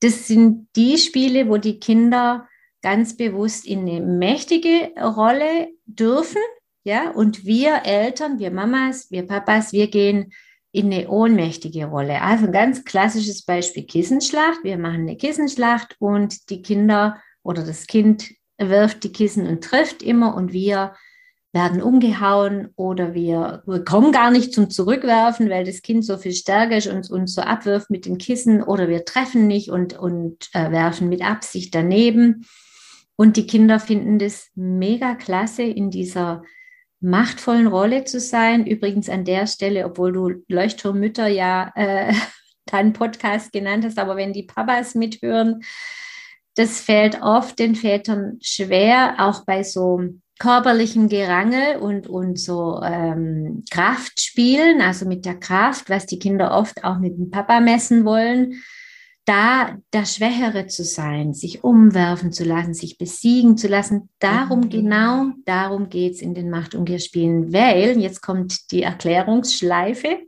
das 0.00 0.26
sind 0.26 0.66
die 0.76 0.96
Spiele, 0.96 1.50
wo 1.50 1.58
die 1.58 1.78
Kinder 1.78 2.48
ganz 2.80 3.18
bewusst 3.18 3.66
in 3.66 3.80
eine 3.80 4.00
mächtige 4.00 4.92
Rolle 4.98 5.68
dürfen 5.84 6.40
ja, 6.84 7.10
und 7.10 7.44
wir 7.44 7.82
Eltern, 7.84 8.38
wir 8.38 8.50
Mamas, 8.50 9.10
wir 9.10 9.26
Papas, 9.26 9.72
wir 9.72 9.88
gehen 9.88 10.32
in 10.72 10.92
eine 10.92 11.08
ohnmächtige 11.08 11.86
Rolle. 11.86 12.20
Also 12.22 12.46
ein 12.46 12.52
ganz 12.52 12.84
klassisches 12.84 13.42
Beispiel 13.42 13.84
Kissenschlacht. 13.84 14.62
Wir 14.62 14.78
machen 14.78 15.02
eine 15.02 15.16
Kissenschlacht 15.16 15.96
und 15.98 16.50
die 16.50 16.62
Kinder 16.62 17.20
oder 17.42 17.64
das 17.64 17.86
Kind 17.86 18.30
wirft 18.58 19.04
die 19.04 19.12
Kissen 19.12 19.46
und 19.46 19.64
trifft 19.64 20.02
immer 20.02 20.34
und 20.34 20.52
wir 20.52 20.94
werden 21.52 21.80
umgehauen 21.80 22.68
oder 22.76 23.14
wir, 23.14 23.62
wir 23.66 23.84
kommen 23.84 24.12
gar 24.12 24.30
nicht 24.30 24.52
zum 24.52 24.68
Zurückwerfen, 24.68 25.48
weil 25.48 25.64
das 25.64 25.80
Kind 25.80 26.04
so 26.04 26.18
viel 26.18 26.32
stärker 26.32 26.76
ist 26.76 26.88
und 26.88 27.10
uns 27.10 27.34
so 27.34 27.40
abwirft 27.40 27.90
mit 27.90 28.04
den 28.04 28.18
Kissen 28.18 28.62
oder 28.62 28.88
wir 28.88 29.04
treffen 29.04 29.46
nicht 29.46 29.70
und, 29.70 29.98
und 29.98 30.48
äh, 30.52 30.70
werfen 30.70 31.08
mit 31.08 31.22
Absicht 31.22 31.74
daneben. 31.74 32.46
Und 33.16 33.36
die 33.36 33.46
Kinder 33.46 33.80
finden 33.80 34.18
das 34.18 34.50
mega 34.54 35.14
klasse 35.14 35.62
in 35.62 35.90
dieser 35.90 36.42
machtvollen 37.00 37.66
Rolle 37.66 38.04
zu 38.04 38.20
sein. 38.20 38.66
Übrigens 38.66 39.08
an 39.08 39.24
der 39.24 39.46
Stelle, 39.46 39.84
obwohl 39.86 40.12
du 40.12 40.44
Leuchtturmmütter 40.48 41.28
ja 41.28 41.72
äh, 41.74 42.12
deinen 42.66 42.92
Podcast 42.92 43.52
genannt 43.52 43.84
hast, 43.84 43.98
aber 43.98 44.16
wenn 44.16 44.32
die 44.32 44.42
Papas 44.42 44.94
mithören, 44.94 45.62
das 46.54 46.80
fällt 46.80 47.22
oft 47.22 47.58
den 47.58 47.76
Vätern 47.76 48.38
schwer, 48.42 49.14
auch 49.18 49.44
bei 49.44 49.62
so 49.62 50.00
körperlichen 50.38 51.08
Gerangel 51.08 51.76
und, 51.76 52.08
und 52.08 52.38
so 52.38 52.80
ähm, 52.82 53.64
Kraftspielen, 53.70 54.80
also 54.80 55.06
mit 55.06 55.24
der 55.24 55.36
Kraft, 55.36 55.88
was 55.88 56.06
die 56.06 56.18
Kinder 56.18 56.52
oft 56.52 56.84
auch 56.84 56.98
mit 56.98 57.16
dem 57.16 57.30
Papa 57.30 57.60
messen 57.60 58.04
wollen 58.04 58.60
da 59.28 59.76
der 59.92 60.06
Schwächere 60.06 60.68
zu 60.68 60.84
sein, 60.84 61.34
sich 61.34 61.62
umwerfen 61.62 62.32
zu 62.32 62.44
lassen, 62.44 62.72
sich 62.72 62.96
besiegen 62.96 63.58
zu 63.58 63.68
lassen, 63.68 64.08
darum 64.20 64.60
mhm. 64.60 64.70
genau, 64.70 65.26
darum 65.44 65.90
geht 65.90 66.14
es 66.14 66.22
in 66.22 66.34
den 66.34 66.48
Machtumkehrspielen, 66.48 67.52
weil, 67.52 67.98
jetzt 67.98 68.22
kommt 68.22 68.70
die 68.72 68.82
Erklärungsschleife, 68.82 70.20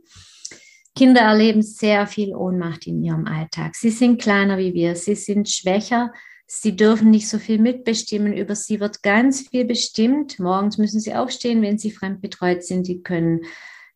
Kinder 0.95 1.21
erleben 1.21 1.63
sehr 1.63 2.05
viel 2.05 2.35
Ohnmacht 2.35 2.85
in 2.85 3.01
ihrem 3.01 3.25
Alltag. 3.25 3.75
Sie 3.75 3.91
sind 3.91 4.21
kleiner 4.21 4.57
wie 4.57 4.73
wir, 4.73 4.95
sie 4.95 5.15
sind 5.15 5.49
schwächer, 5.49 6.11
sie 6.45 6.75
dürfen 6.75 7.09
nicht 7.09 7.29
so 7.29 7.39
viel 7.39 7.59
mitbestimmen, 7.59 8.33
über 8.33 8.55
sie 8.55 8.79
wird 8.79 9.01
ganz 9.01 9.47
viel 9.47 9.65
bestimmt. 9.65 10.37
Morgens 10.37 10.77
müssen 10.77 10.99
sie 10.99 11.15
aufstehen, 11.15 11.61
wenn 11.61 11.77
sie 11.77 11.91
fremdbetreut 11.91 12.63
sind, 12.63 12.85
sie 12.85 13.01
können 13.01 13.41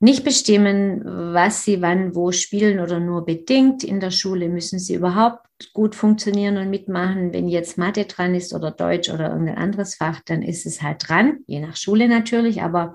nicht 0.05 0.23
bestimmen, 0.23 1.01
was 1.33 1.65
sie 1.65 1.81
wann 1.81 2.15
wo 2.15 2.31
spielen 2.31 2.79
oder 2.79 2.99
nur 2.99 3.25
bedingt. 3.25 3.83
In 3.83 3.99
der 3.99 4.11
Schule 4.11 4.47
müssen 4.47 4.79
sie 4.79 4.93
überhaupt 4.93 5.73
gut 5.73 5.95
funktionieren 5.95 6.57
und 6.57 6.69
mitmachen. 6.69 7.33
Wenn 7.33 7.49
jetzt 7.49 7.77
Mathe 7.77 8.05
dran 8.05 8.35
ist 8.35 8.53
oder 8.53 8.71
Deutsch 8.71 9.09
oder 9.09 9.31
irgendein 9.31 9.57
anderes 9.57 9.95
Fach, 9.95 10.21
dann 10.23 10.43
ist 10.43 10.65
es 10.65 10.81
halt 10.81 11.09
dran, 11.09 11.39
je 11.47 11.59
nach 11.59 11.75
Schule 11.75 12.07
natürlich. 12.07 12.61
Aber 12.61 12.93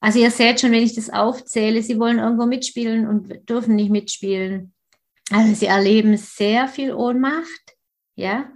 also 0.00 0.18
ihr 0.18 0.30
seht 0.30 0.60
schon, 0.60 0.72
wenn 0.72 0.82
ich 0.82 0.94
das 0.94 1.10
aufzähle, 1.10 1.82
sie 1.82 2.00
wollen 2.00 2.18
irgendwo 2.18 2.46
mitspielen 2.46 3.06
und 3.06 3.48
dürfen 3.48 3.76
nicht 3.76 3.90
mitspielen. 3.90 4.72
Also 5.30 5.54
sie 5.54 5.66
erleben 5.66 6.16
sehr 6.16 6.66
viel 6.66 6.94
Ohnmacht, 6.94 7.76
ja 8.14 8.46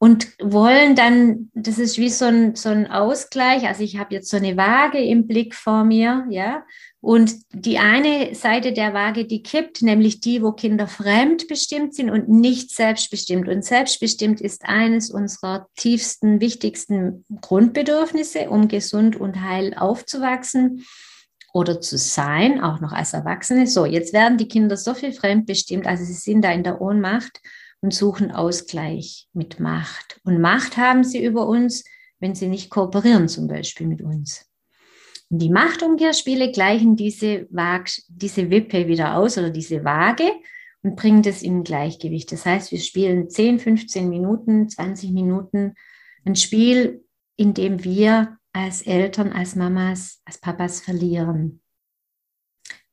und 0.00 0.28
wollen 0.40 0.94
dann, 0.94 1.50
das 1.54 1.78
ist 1.78 1.98
wie 1.98 2.08
so 2.08 2.26
ein, 2.26 2.54
so 2.54 2.68
ein 2.68 2.88
Ausgleich, 2.88 3.66
also 3.66 3.82
ich 3.82 3.98
habe 3.98 4.14
jetzt 4.14 4.30
so 4.30 4.36
eine 4.36 4.56
Waage 4.56 4.98
im 4.98 5.26
Blick 5.26 5.54
vor 5.54 5.82
mir, 5.84 6.26
ja, 6.30 6.62
Und 7.00 7.36
die 7.52 7.78
eine 7.78 8.34
Seite 8.34 8.72
der 8.72 8.92
Waage, 8.92 9.24
die 9.24 9.42
kippt, 9.42 9.82
nämlich 9.82 10.20
die, 10.20 10.42
wo 10.42 10.50
Kinder 10.52 10.88
fremdbestimmt 10.88 11.94
sind 11.94 12.10
und 12.10 12.28
nicht 12.28 12.74
selbstbestimmt. 12.74 13.48
Und 13.48 13.64
selbstbestimmt 13.64 14.40
ist 14.40 14.64
eines 14.64 15.10
unserer 15.10 15.68
tiefsten, 15.76 16.40
wichtigsten 16.40 17.24
Grundbedürfnisse, 17.40 18.50
um 18.50 18.66
gesund 18.66 19.14
und 19.14 19.42
heil 19.42 19.74
aufzuwachsen 19.74 20.84
oder 21.52 21.80
zu 21.80 21.96
sein, 21.96 22.60
auch 22.60 22.80
noch 22.80 22.92
als 22.92 23.14
Erwachsene. 23.14 23.68
So, 23.68 23.84
jetzt 23.86 24.12
werden 24.12 24.36
die 24.36 24.48
Kinder 24.48 24.76
so 24.76 24.92
viel 24.92 25.12
fremdbestimmt, 25.12 25.86
also 25.86 26.04
sie 26.04 26.12
sind 26.14 26.42
da 26.42 26.50
in 26.50 26.64
der 26.64 26.80
Ohnmacht 26.80 27.40
und 27.80 27.94
suchen 27.94 28.30
Ausgleich 28.30 29.28
mit 29.32 29.60
Macht. 29.60 30.20
Und 30.24 30.40
Macht 30.40 30.76
haben 30.76 31.04
sie 31.04 31.24
über 31.24 31.46
uns, 31.46 31.84
wenn 32.20 32.34
sie 32.34 32.48
nicht 32.48 32.70
kooperieren, 32.70 33.28
zum 33.28 33.46
Beispiel 33.46 33.86
mit 33.86 34.02
uns. 34.02 34.46
Und 35.30 35.40
die 35.40 35.50
Machtumkehrspiele 35.50 36.50
gleichen 36.52 36.96
diese, 36.96 37.46
Waag, 37.50 37.90
diese 38.08 38.50
Wippe 38.50 38.88
wieder 38.88 39.16
aus 39.16 39.36
oder 39.38 39.50
diese 39.50 39.84
Waage 39.84 40.30
und 40.82 40.96
bringen 40.96 41.22
das 41.22 41.42
in 41.42 41.64
Gleichgewicht. 41.64 42.32
Das 42.32 42.46
heißt, 42.46 42.72
wir 42.72 42.80
spielen 42.80 43.28
10, 43.28 43.58
15 43.58 44.08
Minuten, 44.08 44.68
20 44.68 45.12
Minuten 45.12 45.74
ein 46.24 46.36
Spiel, 46.36 47.04
in 47.36 47.54
dem 47.54 47.84
wir 47.84 48.38
als 48.52 48.82
Eltern, 48.82 49.32
als 49.32 49.54
Mamas, 49.54 50.20
als 50.24 50.38
Papas 50.40 50.80
verlieren. 50.80 51.60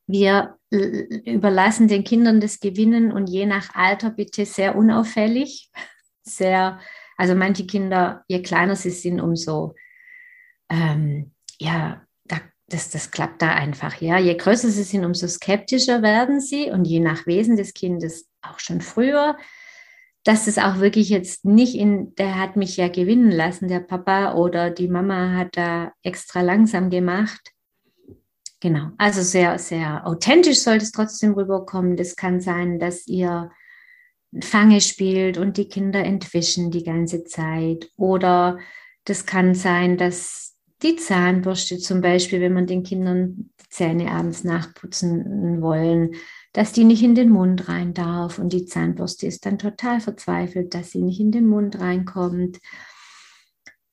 Wir 0.06 0.56
überlassen 0.70 1.88
den 1.88 2.04
Kindern 2.04 2.40
das 2.40 2.60
Gewinnen 2.60 3.12
und 3.12 3.28
je 3.28 3.46
nach 3.46 3.74
Alter 3.74 4.10
bitte 4.10 4.44
sehr 4.46 4.76
unauffällig. 4.76 5.70
Sehr, 6.28 6.80
also 7.16 7.36
manche 7.36 7.68
Kinder, 7.68 8.24
je 8.26 8.42
kleiner 8.42 8.74
sie 8.74 8.90
sind, 8.90 9.20
umso 9.20 9.76
ähm, 10.68 11.30
ja, 11.60 12.04
das, 12.68 12.90
das 12.90 13.10
klappt 13.10 13.42
da 13.42 13.54
einfach. 13.54 14.00
Ja, 14.00 14.18
je 14.18 14.36
größer 14.36 14.68
sie 14.68 14.82
sind, 14.82 15.04
umso 15.04 15.28
skeptischer 15.28 16.02
werden 16.02 16.40
sie 16.40 16.70
und 16.70 16.84
je 16.84 17.00
nach 17.00 17.26
Wesen 17.26 17.56
des 17.56 17.74
Kindes 17.74 18.28
auch 18.42 18.58
schon 18.58 18.80
früher. 18.80 19.36
Dass 20.24 20.48
es 20.48 20.58
auch 20.58 20.80
wirklich 20.80 21.08
jetzt 21.08 21.44
nicht 21.44 21.76
in, 21.76 22.14
der 22.16 22.40
hat 22.40 22.56
mich 22.56 22.76
ja 22.76 22.88
gewinnen 22.88 23.30
lassen, 23.30 23.68
der 23.68 23.78
Papa 23.78 24.34
oder 24.34 24.70
die 24.70 24.88
Mama 24.88 25.36
hat 25.36 25.56
da 25.56 25.92
extra 26.02 26.40
langsam 26.40 26.90
gemacht. 26.90 27.52
Genau, 28.60 28.90
also 28.96 29.22
sehr, 29.22 29.58
sehr 29.58 30.06
authentisch 30.06 30.60
sollte 30.60 30.84
es 30.84 30.92
trotzdem 30.92 31.34
rüberkommen. 31.34 31.96
Das 31.96 32.16
kann 32.16 32.40
sein, 32.40 32.78
dass 32.78 33.06
ihr 33.06 33.50
Fange 34.42 34.80
spielt 34.80 35.38
und 35.38 35.56
die 35.56 35.68
Kinder 35.68 36.02
entwischen 36.04 36.70
die 36.70 36.82
ganze 36.82 37.24
Zeit. 37.24 37.90
Oder 37.96 38.58
das 39.04 39.26
kann 39.26 39.54
sein, 39.54 39.96
dass 39.96 40.56
die 40.82 40.96
Zahnbürste 40.96 41.78
zum 41.78 42.00
Beispiel, 42.00 42.40
wenn 42.40 42.52
man 42.52 42.66
den 42.66 42.82
Kindern 42.82 43.50
die 43.60 43.68
Zähne 43.70 44.10
abends 44.10 44.44
nachputzen 44.44 45.60
wollen, 45.62 46.14
dass 46.52 46.72
die 46.72 46.84
nicht 46.84 47.02
in 47.02 47.14
den 47.14 47.30
Mund 47.30 47.68
rein 47.68 47.94
darf 47.94 48.38
und 48.38 48.52
die 48.52 48.66
Zahnbürste 48.66 49.26
ist 49.26 49.46
dann 49.46 49.58
total 49.58 50.00
verzweifelt, 50.00 50.74
dass 50.74 50.90
sie 50.90 51.02
nicht 51.02 51.20
in 51.20 51.30
den 51.30 51.46
Mund 51.46 51.78
reinkommt. 51.80 52.58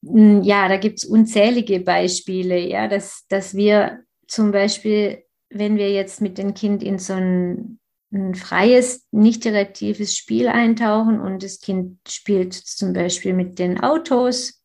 Hm, 0.06 0.43
ja, 0.43 0.67
da 0.67 0.78
gibt 0.78 0.99
es 0.99 1.06
unzählige 1.06 1.80
Beispiele, 1.80 2.60
ja, 2.60 2.88
dass, 2.88 3.26
dass 3.30 3.56
wir 3.56 4.02
zum 4.27 4.51
Beispiel, 4.51 5.23
wenn 5.49 5.77
wir 5.77 5.91
jetzt 5.91 6.21
mit 6.21 6.38
dem 6.38 6.53
Kind 6.53 6.83
in 6.83 6.99
so 6.99 7.13
ein, 7.13 7.79
ein 8.12 8.36
freies, 8.36 9.07
nicht 9.12 9.43
direktives 9.45 10.15
Spiel 10.15 10.47
eintauchen 10.47 11.19
und 11.19 11.43
das 11.43 11.59
Kind 11.59 11.99
spielt 12.07 12.53
zum 12.53 12.93
Beispiel 12.93 13.33
mit 13.33 13.59
den 13.59 13.79
Autos, 13.81 14.63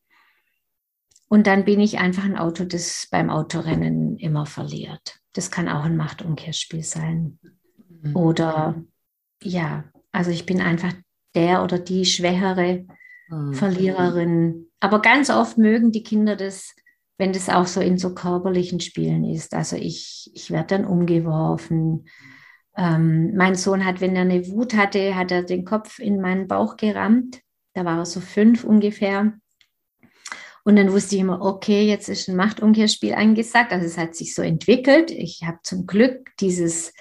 und 1.28 1.46
dann 1.46 1.64
bin 1.64 1.80
ich 1.80 1.98
einfach 1.98 2.24
ein 2.24 2.38
Auto, 2.38 2.64
das 2.64 3.06
beim 3.10 3.30
Autorennen 3.30 4.16
immer 4.16 4.46
verliert. 4.46 5.20
Das 5.34 5.50
kann 5.50 5.68
auch 5.68 5.84
ein 5.84 5.96
Machtumkehrspiel 5.96 6.82
sein. 6.82 7.38
Mhm. 8.02 8.16
Oder 8.16 8.82
ja, 9.42 9.84
also 10.10 10.30
ich 10.30 10.46
bin 10.46 10.60
einfach 10.60 10.92
der 11.34 11.62
oder 11.62 11.78
die 11.78 12.06
schwächere 12.06 12.86
mhm. 13.28 13.52
Verliererin. 13.52 14.70
Aber 14.80 15.02
ganz 15.02 15.28
oft 15.28 15.58
mögen 15.58 15.92
die 15.92 16.02
Kinder 16.02 16.34
das, 16.34 16.74
wenn 17.18 17.32
das 17.32 17.48
auch 17.48 17.66
so 17.66 17.80
in 17.80 17.98
so 17.98 18.14
körperlichen 18.14 18.80
Spielen 18.80 19.24
ist. 19.24 19.52
Also 19.52 19.76
ich, 19.76 20.30
ich 20.34 20.50
werde 20.50 20.78
dann 20.78 20.86
umgeworfen. 20.86 22.08
Ähm, 22.76 23.34
mein 23.36 23.56
Sohn 23.56 23.84
hat, 23.84 24.00
wenn 24.00 24.14
er 24.14 24.22
eine 24.22 24.46
Wut 24.48 24.74
hatte, 24.74 25.16
hat 25.16 25.32
er 25.32 25.42
den 25.42 25.64
Kopf 25.64 25.98
in 25.98 26.20
meinen 26.20 26.46
Bauch 26.46 26.76
gerammt. 26.76 27.40
Da 27.74 27.84
war 27.84 27.98
er 27.98 28.06
so 28.06 28.20
fünf 28.20 28.62
ungefähr. 28.62 29.32
Und 30.64 30.76
dann 30.76 30.92
wusste 30.92 31.16
ich 31.16 31.22
immer, 31.22 31.40
okay, 31.40 31.86
jetzt 31.86 32.08
ist 32.08 32.28
ein 32.28 32.36
Machtumkehrspiel 32.36 33.14
angesagt. 33.14 33.72
Also 33.72 33.86
es 33.86 33.98
hat 33.98 34.14
sich 34.14 34.34
so 34.34 34.42
entwickelt. 34.42 35.10
Ich 35.10 35.42
habe 35.44 35.58
zum 35.64 35.86
Glück 35.86 36.30
dieses, 36.38 36.92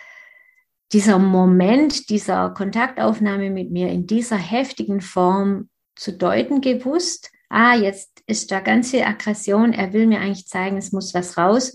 dieser 0.94 1.20
Moment 1.20 2.10
dieser 2.10 2.50
Kontaktaufnahme 2.52 3.52
mit 3.52 3.72
mir 3.72 3.90
in 3.90 4.08
dieser 4.08 4.38
heftigen 4.38 5.02
Form 5.02 5.70
zu 5.96 6.14
deuten 6.14 6.62
gewusst. 6.62 7.30
Ah, 7.50 7.76
jetzt 7.76 8.17
ist 8.28 8.52
da 8.52 8.60
ganze 8.60 9.06
Aggression. 9.06 9.74
Er 9.74 9.94
will 9.94 10.06
mir 10.06 10.20
eigentlich 10.20 10.48
zeigen, 10.48 10.78
es 10.78 10.92
muss 10.92 11.14
was 11.14 11.38
raus. 11.38 11.74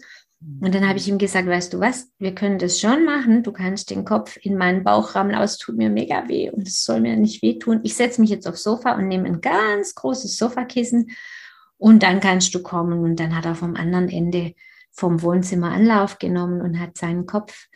Und 0.61 0.75
dann 0.75 0.89
habe 0.89 0.99
ich 0.99 1.09
ihm 1.09 1.19
gesagt, 1.19 1.47
weißt 1.47 1.73
du 1.73 1.81
was, 1.81 2.11
wir 2.19 2.35
können 2.35 2.59
das 2.59 2.81
schon 2.81 3.05
machen. 3.05 3.43
Du 3.43 3.53
kannst 3.53 3.91
den 3.91 4.05
Kopf 4.05 4.37
in 4.43 4.57
meinen 4.57 4.83
Bauch 4.83 5.15
rammen, 5.15 5.35
aber 5.35 5.45
es 5.45 5.57
tut 5.57 5.77
mir 5.77 5.89
mega 5.89 6.29
weh 6.29 6.51
und 6.51 6.67
es 6.67 6.83
soll 6.83 7.01
mir 7.01 7.17
nicht 7.17 7.43
wehtun. 7.43 7.81
Ich 7.85 7.95
setze 7.95 8.21
mich 8.21 8.31
jetzt 8.31 8.49
aufs 8.49 8.65
Sofa 8.65 8.93
und 8.95 9.09
nehme 9.09 9.27
ein 9.27 9.41
ganz 9.41 9.95
großes 9.95 10.37
Sofakissen 10.37 11.13
und 11.79 12.03
dann 12.03 12.21
kannst 12.21 12.55
du 12.55 12.63
kommen. 12.63 13.05
Und 13.05 13.21
dann 13.21 13.37
hat 13.37 13.45
er 13.45 13.55
vom 13.55 13.77
anderen 13.77 14.09
Ende 14.09 14.55
vom 14.91 15.23
Wohnzimmer 15.23 15.71
Anlauf 15.71 16.19
genommen 16.19 16.61
und 16.61 16.79
hat 16.79 16.99
seinen 16.99 17.27
Kopf 17.27 17.69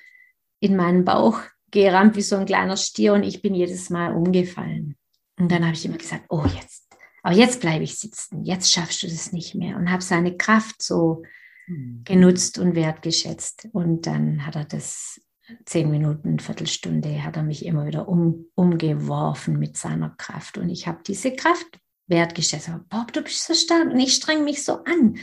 in 0.60 0.76
meinen 0.76 1.04
Bauch 1.04 1.40
gerammt 1.70 2.16
wie 2.16 2.22
so 2.22 2.36
ein 2.36 2.46
kleiner 2.46 2.76
Stier 2.76 3.14
und 3.14 3.22
ich 3.22 3.42
bin 3.42 3.54
jedes 3.54 3.90
Mal 3.90 4.12
umgefallen. 4.12 4.96
Und 5.38 5.52
dann 5.52 5.64
habe 5.64 5.74
ich 5.74 5.84
immer 5.84 5.98
gesagt, 5.98 6.24
oh 6.28 6.44
jetzt, 6.44 6.85
aber 7.26 7.34
jetzt 7.34 7.60
bleibe 7.60 7.82
ich 7.82 7.98
sitzen, 7.98 8.44
jetzt 8.44 8.70
schaffst 8.70 9.02
du 9.02 9.08
das 9.08 9.32
nicht 9.32 9.56
mehr 9.56 9.76
und 9.76 9.90
habe 9.90 10.00
seine 10.00 10.36
Kraft 10.36 10.80
so 10.80 11.24
mhm. 11.66 12.02
genutzt 12.04 12.56
und 12.56 12.76
wertgeschätzt. 12.76 13.66
Und 13.72 14.06
dann 14.06 14.46
hat 14.46 14.54
er 14.54 14.64
das 14.64 15.20
zehn 15.64 15.90
Minuten, 15.90 16.38
Viertelstunde, 16.38 17.24
hat 17.24 17.36
er 17.36 17.42
mich 17.42 17.66
immer 17.66 17.84
wieder 17.84 18.08
um, 18.08 18.46
umgeworfen 18.54 19.58
mit 19.58 19.76
seiner 19.76 20.10
Kraft. 20.10 20.56
Und 20.56 20.68
ich 20.68 20.86
habe 20.86 21.00
diese 21.04 21.34
Kraft 21.34 21.66
wertgeschätzt 22.06 22.68
habe. 22.68 22.84
Bob, 22.88 23.12
du 23.12 23.22
bist 23.22 23.44
so 23.44 23.54
stark 23.54 23.90
und 23.90 23.98
ich 23.98 24.14
streng 24.14 24.44
mich 24.44 24.62
so 24.62 24.84
an. 24.84 25.16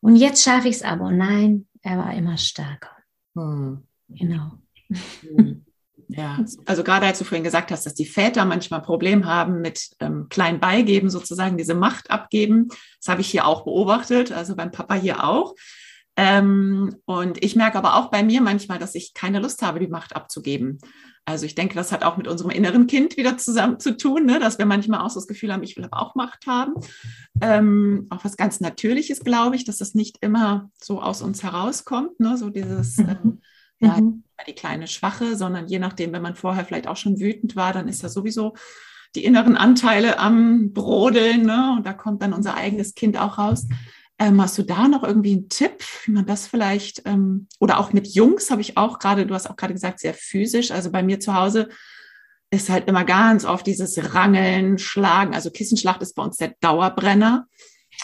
Und 0.00 0.16
jetzt 0.16 0.42
schaffe 0.42 0.66
ich 0.66 0.74
es 0.74 0.82
aber. 0.82 1.12
Nein, 1.12 1.68
er 1.82 1.98
war 1.98 2.14
immer 2.14 2.36
stärker. 2.36 2.96
Hm. 3.36 3.86
Genau. 4.08 4.58
Hm. 5.20 5.63
Ja, 6.08 6.44
also 6.66 6.84
gerade 6.84 7.06
als 7.06 7.18
du 7.18 7.24
vorhin 7.24 7.44
gesagt 7.44 7.70
hast, 7.70 7.86
dass 7.86 7.94
die 7.94 8.06
Väter 8.06 8.44
manchmal 8.44 8.82
Probleme 8.82 9.26
haben 9.26 9.60
mit 9.60 9.90
ähm, 10.00 10.26
klein 10.28 10.60
beigeben, 10.60 11.10
sozusagen 11.10 11.56
diese 11.56 11.74
Macht 11.74 12.10
abgeben. 12.10 12.68
Das 13.00 13.08
habe 13.08 13.20
ich 13.20 13.28
hier 13.28 13.46
auch 13.46 13.64
beobachtet, 13.64 14.32
also 14.32 14.56
beim 14.56 14.70
Papa 14.70 14.94
hier 14.94 15.24
auch. 15.24 15.54
Ähm, 16.16 16.94
und 17.06 17.42
ich 17.42 17.56
merke 17.56 17.78
aber 17.78 17.96
auch 17.96 18.10
bei 18.10 18.22
mir 18.22 18.40
manchmal, 18.40 18.78
dass 18.78 18.94
ich 18.94 19.14
keine 19.14 19.40
Lust 19.40 19.62
habe, 19.62 19.80
die 19.80 19.88
Macht 19.88 20.14
abzugeben. 20.14 20.78
Also 21.26 21.46
ich 21.46 21.54
denke, 21.54 21.74
das 21.74 21.90
hat 21.90 22.04
auch 22.04 22.18
mit 22.18 22.28
unserem 22.28 22.50
inneren 22.50 22.86
Kind 22.86 23.16
wieder 23.16 23.38
zusammen 23.38 23.80
zu 23.80 23.96
tun, 23.96 24.26
ne? 24.26 24.38
dass 24.38 24.58
wir 24.58 24.66
manchmal 24.66 25.00
auch 25.00 25.10
so 25.10 25.20
das 25.20 25.26
Gefühl 25.26 25.52
haben, 25.52 25.62
ich 25.62 25.76
will 25.76 25.84
aber 25.84 26.00
auch 26.00 26.14
Macht 26.14 26.46
haben. 26.46 26.74
Ähm, 27.40 28.06
auch 28.10 28.24
was 28.24 28.36
ganz 28.36 28.60
Natürliches, 28.60 29.20
glaube 29.20 29.56
ich, 29.56 29.64
dass 29.64 29.78
das 29.78 29.94
nicht 29.94 30.18
immer 30.20 30.70
so 30.80 31.00
aus 31.00 31.22
uns 31.22 31.42
herauskommt, 31.42 32.20
ne? 32.20 32.36
so 32.36 32.50
dieses, 32.50 32.98
mhm. 32.98 33.08
ähm, 33.08 33.40
ja, 33.84 34.00
mhm. 34.00 34.24
die 34.46 34.54
kleine 34.54 34.86
Schwache, 34.86 35.36
sondern 35.36 35.68
je 35.68 35.78
nachdem, 35.78 36.12
wenn 36.12 36.22
man 36.22 36.34
vorher 36.34 36.64
vielleicht 36.64 36.86
auch 36.86 36.96
schon 36.96 37.20
wütend 37.20 37.56
war, 37.56 37.72
dann 37.72 37.88
ist 37.88 38.02
ja 38.02 38.08
sowieso 38.08 38.54
die 39.14 39.24
inneren 39.24 39.56
Anteile 39.56 40.18
am 40.18 40.72
Brodeln 40.72 41.42
ne? 41.46 41.74
und 41.76 41.86
da 41.86 41.92
kommt 41.92 42.22
dann 42.22 42.32
unser 42.32 42.56
eigenes 42.56 42.94
Kind 42.94 43.18
auch 43.18 43.38
raus. 43.38 43.66
Ähm, 44.18 44.40
hast 44.40 44.56
du 44.58 44.62
da 44.62 44.86
noch 44.88 45.02
irgendwie 45.02 45.32
einen 45.32 45.48
Tipp, 45.48 45.84
wie 46.04 46.12
man 46.12 46.26
das 46.26 46.46
vielleicht, 46.46 47.02
ähm, 47.04 47.48
oder 47.58 47.78
auch 47.78 47.92
mit 47.92 48.08
Jungs 48.08 48.50
habe 48.50 48.60
ich 48.60 48.76
auch 48.76 48.98
gerade, 48.98 49.26
du 49.26 49.34
hast 49.34 49.48
auch 49.48 49.56
gerade 49.56 49.74
gesagt, 49.74 50.00
sehr 50.00 50.14
physisch. 50.14 50.70
Also 50.70 50.90
bei 50.90 51.02
mir 51.02 51.20
zu 51.20 51.34
Hause 51.34 51.68
ist 52.50 52.70
halt 52.70 52.88
immer 52.88 53.04
ganz 53.04 53.44
oft 53.44 53.66
dieses 53.66 54.14
Rangeln, 54.14 54.78
Schlagen. 54.78 55.34
Also 55.34 55.50
Kissenschlacht 55.50 56.02
ist 56.02 56.14
bei 56.14 56.22
uns 56.22 56.36
der 56.36 56.54
Dauerbrenner. 56.60 57.46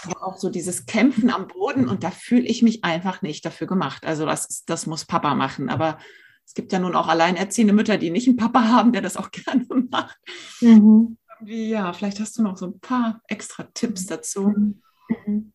Aber 0.05 0.25
auch 0.25 0.37
so 0.37 0.51
dieses 0.51 0.87
Kämpfen 0.87 1.31
am 1.31 1.47
Boden 1.47 1.89
und 1.89 2.05
da 2.05 2.11
fühle 2.11 2.47
ich 2.47 2.63
mich 2.63 2.85
einfach 2.85 3.23
nicht 3.23 3.45
dafür 3.45 3.67
gemacht. 3.67 4.07
Also 4.07 4.27
das, 4.27 4.65
das 4.65 4.87
muss 4.87 5.05
Papa 5.05 5.35
machen. 5.35 5.69
Aber 5.69 5.99
es 6.47 6.55
gibt 6.55 6.73
ja 6.73 6.79
nun 6.79 6.97
auch 6.97 7.09
alleinerziehende 7.09 7.73
Mütter, 7.73 7.99
die 7.99 8.11
nicht 8.11 8.27
einen 8.27 8.37
Papa 8.37 8.65
haben, 8.65 8.93
der 8.93 9.03
das 9.03 9.17
auch 9.17 9.31
gerne 9.33 9.67
macht. 9.91 10.19
Mhm. 10.61 11.17
Ja, 11.45 11.93
vielleicht 11.93 12.21
hast 12.21 12.39
du 12.39 12.43
noch 12.43 12.57
so 12.57 12.67
ein 12.67 12.81
paar 12.81 13.23
extra 13.29 13.65
Tipps 13.75 14.07
dazu. 14.07 14.49
Mhm. 14.49 15.53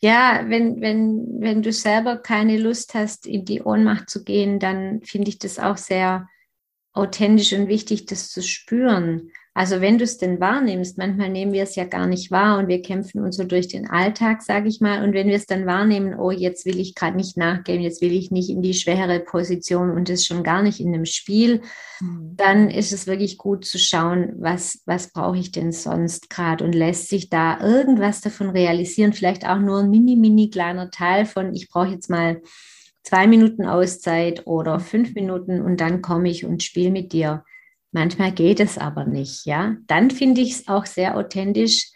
Ja, 0.00 0.44
wenn, 0.46 0.80
wenn, 0.80 1.40
wenn 1.40 1.62
du 1.62 1.72
selber 1.72 2.16
keine 2.16 2.58
Lust 2.58 2.94
hast, 2.94 3.26
in 3.26 3.44
die 3.44 3.62
Ohnmacht 3.62 4.08
zu 4.08 4.24
gehen, 4.24 4.58
dann 4.58 5.02
finde 5.02 5.28
ich 5.28 5.38
das 5.38 5.58
auch 5.58 5.76
sehr 5.76 6.28
authentisch 6.92 7.52
und 7.52 7.68
wichtig, 7.68 8.06
das 8.06 8.30
zu 8.30 8.42
spüren. 8.42 9.30
Also 9.56 9.80
wenn 9.80 9.96
du 9.96 10.04
es 10.04 10.18
denn 10.18 10.38
wahrnimmst, 10.38 10.98
manchmal 10.98 11.30
nehmen 11.30 11.54
wir 11.54 11.62
es 11.62 11.76
ja 11.76 11.84
gar 11.84 12.06
nicht 12.06 12.30
wahr 12.30 12.58
und 12.58 12.68
wir 12.68 12.82
kämpfen 12.82 13.22
uns 13.22 13.38
so 13.38 13.44
durch 13.44 13.68
den 13.68 13.88
Alltag, 13.88 14.42
sage 14.42 14.68
ich 14.68 14.82
mal. 14.82 15.02
Und 15.02 15.14
wenn 15.14 15.28
wir 15.28 15.34
es 15.34 15.46
dann 15.46 15.64
wahrnehmen, 15.64 16.14
oh, 16.14 16.30
jetzt 16.30 16.66
will 16.66 16.78
ich 16.78 16.94
gerade 16.94 17.16
nicht 17.16 17.38
nachgeben, 17.38 17.80
jetzt 17.80 18.02
will 18.02 18.12
ich 18.12 18.30
nicht 18.30 18.50
in 18.50 18.60
die 18.60 18.74
schwere 18.74 19.18
Position 19.18 19.92
und 19.92 20.10
es 20.10 20.26
schon 20.26 20.42
gar 20.42 20.62
nicht 20.62 20.78
in 20.78 20.92
einem 20.92 21.06
Spiel, 21.06 21.62
mhm. 22.00 22.34
dann 22.36 22.68
ist 22.68 22.92
es 22.92 23.06
wirklich 23.06 23.38
gut 23.38 23.64
zu 23.64 23.78
schauen, 23.78 24.34
was, 24.36 24.82
was 24.84 25.10
brauche 25.10 25.38
ich 25.38 25.52
denn 25.52 25.72
sonst 25.72 26.28
gerade 26.28 26.62
und 26.62 26.74
lässt 26.74 27.08
sich 27.08 27.30
da 27.30 27.58
irgendwas 27.58 28.20
davon 28.20 28.50
realisieren, 28.50 29.14
vielleicht 29.14 29.48
auch 29.48 29.58
nur 29.58 29.78
ein 29.78 29.88
mini, 29.88 30.16
mini 30.16 30.50
kleiner 30.50 30.90
Teil 30.90 31.24
von, 31.24 31.54
ich 31.54 31.70
brauche 31.70 31.92
jetzt 31.92 32.10
mal 32.10 32.42
zwei 33.02 33.26
Minuten 33.26 33.64
Auszeit 33.64 34.46
oder 34.46 34.80
fünf 34.80 35.14
Minuten 35.14 35.62
und 35.62 35.80
dann 35.80 36.02
komme 36.02 36.28
ich 36.28 36.44
und 36.44 36.62
spiele 36.62 36.90
mit 36.90 37.14
dir 37.14 37.42
Manchmal 37.96 38.30
geht 38.30 38.60
es 38.60 38.76
aber 38.76 39.06
nicht, 39.06 39.46
ja. 39.46 39.74
Dann 39.86 40.10
finde 40.10 40.42
ich 40.42 40.52
es 40.52 40.68
auch 40.68 40.84
sehr 40.84 41.16
authentisch, 41.16 41.92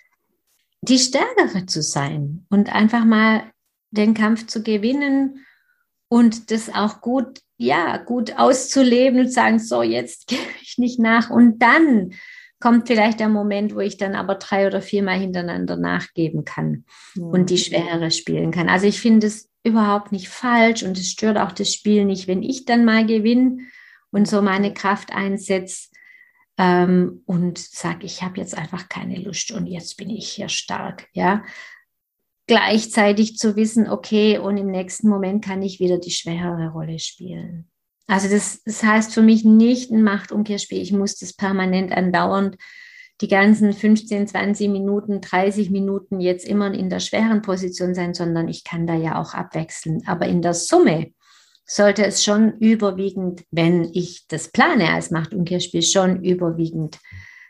die 0.80 0.98
Stärkere 0.98 1.66
zu 1.66 1.82
sein 1.82 2.46
und 2.48 2.74
einfach 2.74 3.04
mal 3.04 3.42
den 3.90 4.14
Kampf 4.14 4.46
zu 4.46 4.62
gewinnen 4.62 5.44
und 6.08 6.50
das 6.52 6.74
auch 6.74 7.02
gut, 7.02 7.42
ja, 7.58 7.98
gut 7.98 8.38
auszuleben 8.38 9.20
und 9.20 9.30
sagen, 9.30 9.58
so, 9.58 9.82
jetzt 9.82 10.26
gebe 10.26 10.40
ich 10.62 10.78
nicht 10.78 10.98
nach. 10.98 11.28
Und 11.28 11.58
dann 11.58 12.14
kommt 12.60 12.86
vielleicht 12.86 13.20
der 13.20 13.28
Moment, 13.28 13.74
wo 13.74 13.80
ich 13.80 13.98
dann 13.98 14.14
aber 14.14 14.36
drei 14.36 14.66
oder 14.66 14.80
viermal 14.80 15.18
hintereinander 15.18 15.76
nachgeben 15.76 16.46
kann 16.46 16.86
ja. 17.14 17.24
und 17.24 17.50
die 17.50 17.58
Schwere 17.58 18.10
spielen 18.10 18.52
kann. 18.52 18.70
Also 18.70 18.86
ich 18.86 19.02
finde 19.02 19.26
es 19.26 19.50
überhaupt 19.64 20.12
nicht 20.12 20.30
falsch 20.30 20.82
und 20.82 20.96
es 20.96 21.10
stört 21.10 21.36
auch 21.36 21.52
das 21.52 21.74
Spiel 21.74 22.06
nicht, 22.06 22.26
wenn 22.26 22.42
ich 22.42 22.64
dann 22.64 22.86
mal 22.86 23.04
gewinne 23.04 23.58
und 24.12 24.26
so 24.26 24.40
meine 24.40 24.72
Kraft 24.72 25.12
einsetze 25.12 25.89
ähm, 26.60 27.22
und 27.24 27.58
sage, 27.58 28.04
ich 28.04 28.22
habe 28.22 28.38
jetzt 28.38 28.56
einfach 28.56 28.90
keine 28.90 29.18
Lust 29.18 29.50
und 29.50 29.66
jetzt 29.66 29.96
bin 29.96 30.10
ich 30.10 30.28
hier 30.28 30.50
stark, 30.50 31.08
ja. 31.14 31.42
Gleichzeitig 32.46 33.38
zu 33.38 33.56
wissen, 33.56 33.88
okay, 33.88 34.36
und 34.36 34.58
im 34.58 34.70
nächsten 34.70 35.08
Moment 35.08 35.42
kann 35.42 35.62
ich 35.62 35.80
wieder 35.80 35.98
die 35.98 36.10
schwerere 36.10 36.70
Rolle 36.72 36.98
spielen. 36.98 37.70
Also 38.06 38.28
das, 38.28 38.62
das 38.64 38.82
heißt 38.82 39.14
für 39.14 39.22
mich 39.22 39.42
nicht 39.44 39.90
ein 39.90 40.02
Machtumkehrspiel. 40.02 40.82
Ich 40.82 40.92
muss 40.92 41.16
das 41.16 41.32
permanent 41.32 41.92
andauernd 41.92 42.56
die 43.22 43.28
ganzen 43.28 43.72
15, 43.72 44.28
20 44.28 44.68
Minuten, 44.68 45.20
30 45.22 45.70
Minuten 45.70 46.20
jetzt 46.20 46.46
immer 46.46 46.74
in 46.74 46.90
der 46.90 47.00
schweren 47.00 47.40
Position 47.40 47.94
sein, 47.94 48.12
sondern 48.12 48.48
ich 48.48 48.64
kann 48.64 48.86
da 48.86 48.94
ja 48.94 49.18
auch 49.18 49.32
abwechseln. 49.32 50.02
Aber 50.06 50.26
in 50.26 50.42
der 50.42 50.54
Summe 50.54 51.12
sollte 51.70 52.04
es 52.04 52.24
schon 52.24 52.58
überwiegend, 52.58 53.44
wenn 53.52 53.84
ich 53.94 54.26
das 54.26 54.48
plane 54.48 54.92
als 54.92 55.12
Machtumkehrspiel, 55.12 55.82
schon 55.82 56.24
überwiegend 56.24 56.98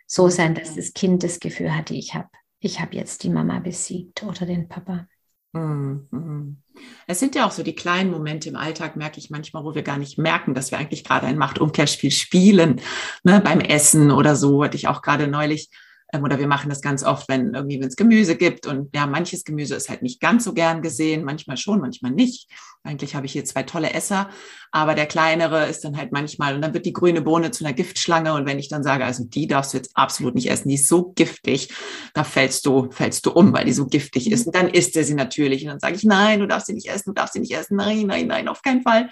so 0.07 0.29
sein, 0.29 0.55
dass 0.55 0.75
das 0.75 0.93
Kind 0.93 1.23
das 1.23 1.41
Gefühl 1.41 1.75
hatte, 1.75 1.95
ich 1.95 2.15
habe 2.15 2.29
ich 2.59 2.81
hab 2.81 2.93
jetzt 2.93 3.23
die 3.23 3.31
Mama 3.31 3.61
besiegt 3.61 4.23
oder 4.23 4.45
den 4.45 4.69
Papa. 4.69 5.07
Mhm. 5.53 6.59
Es 7.07 7.19
sind 7.19 7.35
ja 7.35 7.47
auch 7.47 7.51
so 7.51 7.63
die 7.63 7.75
kleinen 7.75 8.11
Momente 8.11 8.51
im 8.51 8.57
Alltag, 8.57 8.95
merke 8.95 9.19
ich 9.19 9.31
manchmal, 9.31 9.65
wo 9.65 9.75
wir 9.75 9.83
gar 9.83 9.97
nicht 9.97 10.19
merken, 10.19 10.53
dass 10.53 10.71
wir 10.71 10.77
eigentlich 10.77 11.03
gerade 11.03 11.27
ein 11.27 11.39
Machtumkehrspiel 11.39 12.11
spielen. 12.11 12.83
Ne, 13.25 13.41
beim 13.43 13.61
Essen 13.61 14.11
oder 14.11 14.37
so 14.37 14.63
hatte 14.63 14.77
ich 14.77 14.87
auch 14.87 15.01
gerade 15.01 15.29
neulich 15.29 15.71
oder 16.19 16.39
wir 16.39 16.49
machen 16.49 16.69
das 16.69 16.81
ganz 16.81 17.05
oft, 17.05 17.29
wenn 17.29 17.55
irgendwie, 17.55 17.81
wenn 17.81 17.89
es 17.89 17.97
Gemüse 17.97 18.37
gibt 18.37 18.67
und 18.67 18.95
ja, 18.95 19.07
manches 19.07 19.45
Gemüse 19.45 19.75
ist 19.75 19.89
halt 19.89 20.03
nicht 20.03 20.21
ganz 20.21 20.45
so 20.45 20.53
gern 20.53 20.83
gesehen, 20.83 21.25
manchmal 21.25 21.57
schon, 21.57 21.81
manchmal 21.81 22.13
nicht. 22.13 22.51
Eigentlich 22.83 23.15
habe 23.15 23.27
ich 23.27 23.33
hier 23.33 23.45
zwei 23.45 23.63
tolle 23.63 23.93
Esser, 23.93 24.31
aber 24.73 24.95
der 24.95 25.07
kleinere 25.07 25.67
ist 25.67 25.85
dann 25.85 25.97
halt 25.97 26.13
manchmal 26.13 26.55
und 26.55 26.63
dann 26.63 26.75
wird 26.75 26.87
die 26.87 26.93
grüne 26.93 27.21
Bohne 27.21 27.51
zu 27.51 27.65
einer 27.65 27.75
Giftschlange 27.75 28.33
und 28.35 28.47
wenn 28.47 28.59
ich 28.59 28.69
dann 28.69 28.83
sage, 28.83 29.05
also 29.05 29.25
die 29.25 29.47
darfst 29.47 29.73
du 29.73 29.77
jetzt 29.77 29.91
absolut 29.95 30.35
nicht 30.35 30.51
essen, 30.51 30.69
die 30.69 30.77
ist 30.77 30.89
so 30.89 31.13
giftig, 31.13 31.69
da 32.15 32.25
fällst 32.25 32.67
du, 32.67 32.91
fällst 32.91 33.27
du 33.27 33.33
um, 33.33 33.53
weil 33.53 33.67
die 33.67 33.73
so 33.73 33.87
giftig 33.87 34.31
ist 34.31 34.47
und 34.47 34.57
dann 34.57 34.69
isst 34.69 34.97
er 34.97 35.05
sie 35.05 35.15
natürlich 35.15 35.63
und 35.63 35.69
dann 35.69 35.81
sage 35.81 35.95
ich, 35.95 36.05
nein, 36.05 36.41
du 36.41 36.47
darfst 36.47 36.67
sie 36.67 36.75
nicht 36.75 36.89
essen, 36.89 37.11
du 37.11 37.15
darfst 37.15 37.35
sie 37.35 37.41
nicht 37.41 37.53
essen, 37.53 37.77
nein, 37.77 38.07
nein, 38.07 38.27
nein, 38.27 38.49
auf 38.49 38.63
keinen 38.63 38.83
Fall. 38.83 39.11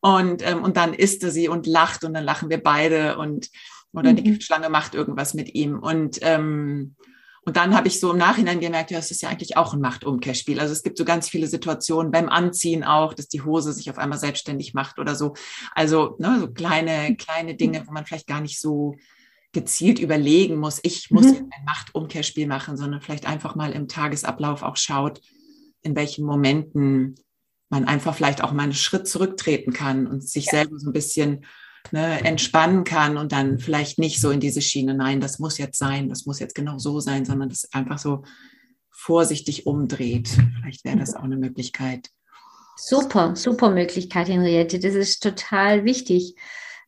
Und, 0.00 0.46
ähm, 0.46 0.62
und 0.62 0.76
dann 0.76 0.92
isst 0.92 1.22
er 1.24 1.30
sie 1.30 1.48
und 1.48 1.66
lacht 1.66 2.04
und 2.04 2.12
dann 2.12 2.24
lachen 2.24 2.50
wir 2.50 2.62
beide 2.62 3.16
und 3.16 3.48
oder 3.94 4.12
mhm. 4.12 4.16
die 4.16 4.22
Giftschlange 4.24 4.68
macht 4.68 4.94
irgendwas 4.94 5.34
mit 5.34 5.54
ihm. 5.54 5.78
Und, 5.78 6.18
ähm, 6.22 6.96
und 7.46 7.56
dann 7.56 7.76
habe 7.76 7.88
ich 7.88 8.00
so 8.00 8.12
im 8.12 8.18
Nachhinein 8.18 8.60
gemerkt, 8.60 8.90
ja, 8.90 8.98
es 8.98 9.10
ist 9.10 9.22
ja 9.22 9.28
eigentlich 9.28 9.56
auch 9.56 9.74
ein 9.74 9.80
Machtumkehrspiel. 9.80 10.60
Also 10.60 10.72
es 10.72 10.82
gibt 10.82 10.96
so 10.96 11.04
ganz 11.04 11.28
viele 11.28 11.46
Situationen 11.46 12.10
beim 12.10 12.28
Anziehen 12.28 12.84
auch, 12.84 13.12
dass 13.12 13.28
die 13.28 13.42
Hose 13.42 13.72
sich 13.72 13.90
auf 13.90 13.98
einmal 13.98 14.18
selbstständig 14.18 14.72
macht 14.72 14.98
oder 14.98 15.14
so. 15.14 15.34
Also 15.74 16.16
ne, 16.18 16.38
so 16.40 16.50
kleine, 16.50 17.16
kleine 17.16 17.54
Dinge, 17.54 17.82
wo 17.86 17.92
man 17.92 18.06
vielleicht 18.06 18.26
gar 18.26 18.40
nicht 18.40 18.60
so 18.60 18.96
gezielt 19.52 19.98
überlegen 19.98 20.56
muss, 20.56 20.80
ich 20.82 21.10
muss 21.10 21.26
mhm. 21.26 21.50
ein 21.50 21.64
Machtumkehrspiel 21.64 22.46
machen, 22.46 22.76
sondern 22.76 23.00
vielleicht 23.00 23.26
einfach 23.26 23.54
mal 23.54 23.72
im 23.72 23.88
Tagesablauf 23.88 24.62
auch 24.62 24.76
schaut, 24.76 25.20
in 25.82 25.94
welchen 25.94 26.26
Momenten 26.26 27.14
man 27.70 27.84
einfach 27.84 28.14
vielleicht 28.14 28.42
auch 28.42 28.52
mal 28.52 28.64
einen 28.64 28.74
Schritt 28.74 29.08
zurücktreten 29.08 29.72
kann 29.72 30.06
und 30.06 30.22
sich 30.22 30.46
ja. 30.46 30.52
selber 30.52 30.78
so 30.78 30.90
ein 30.90 30.92
bisschen 30.92 31.46
ne, 31.92 32.24
entspannen 32.24 32.84
kann 32.84 33.16
und 33.16 33.32
dann 33.32 33.58
vielleicht 33.58 33.98
nicht 33.98 34.20
so 34.20 34.30
in 34.30 34.40
diese 34.40 34.62
Schiene, 34.62 34.94
nein, 34.94 35.20
das 35.20 35.38
muss 35.38 35.58
jetzt 35.58 35.78
sein, 35.78 36.08
das 36.08 36.26
muss 36.26 36.40
jetzt 36.40 36.54
genau 36.54 36.78
so 36.78 37.00
sein, 37.00 37.24
sondern 37.24 37.48
das 37.48 37.72
einfach 37.72 37.98
so 37.98 38.22
vorsichtig 38.90 39.66
umdreht. 39.66 40.28
Vielleicht 40.60 40.84
wäre 40.84 40.98
das 40.98 41.14
auch 41.14 41.24
eine 41.24 41.36
Möglichkeit. 41.36 42.08
Super, 42.76 43.36
super 43.36 43.70
Möglichkeit, 43.70 44.28
Henriette. 44.28 44.80
Das 44.80 44.94
ist 44.94 45.22
total 45.22 45.84
wichtig, 45.84 46.34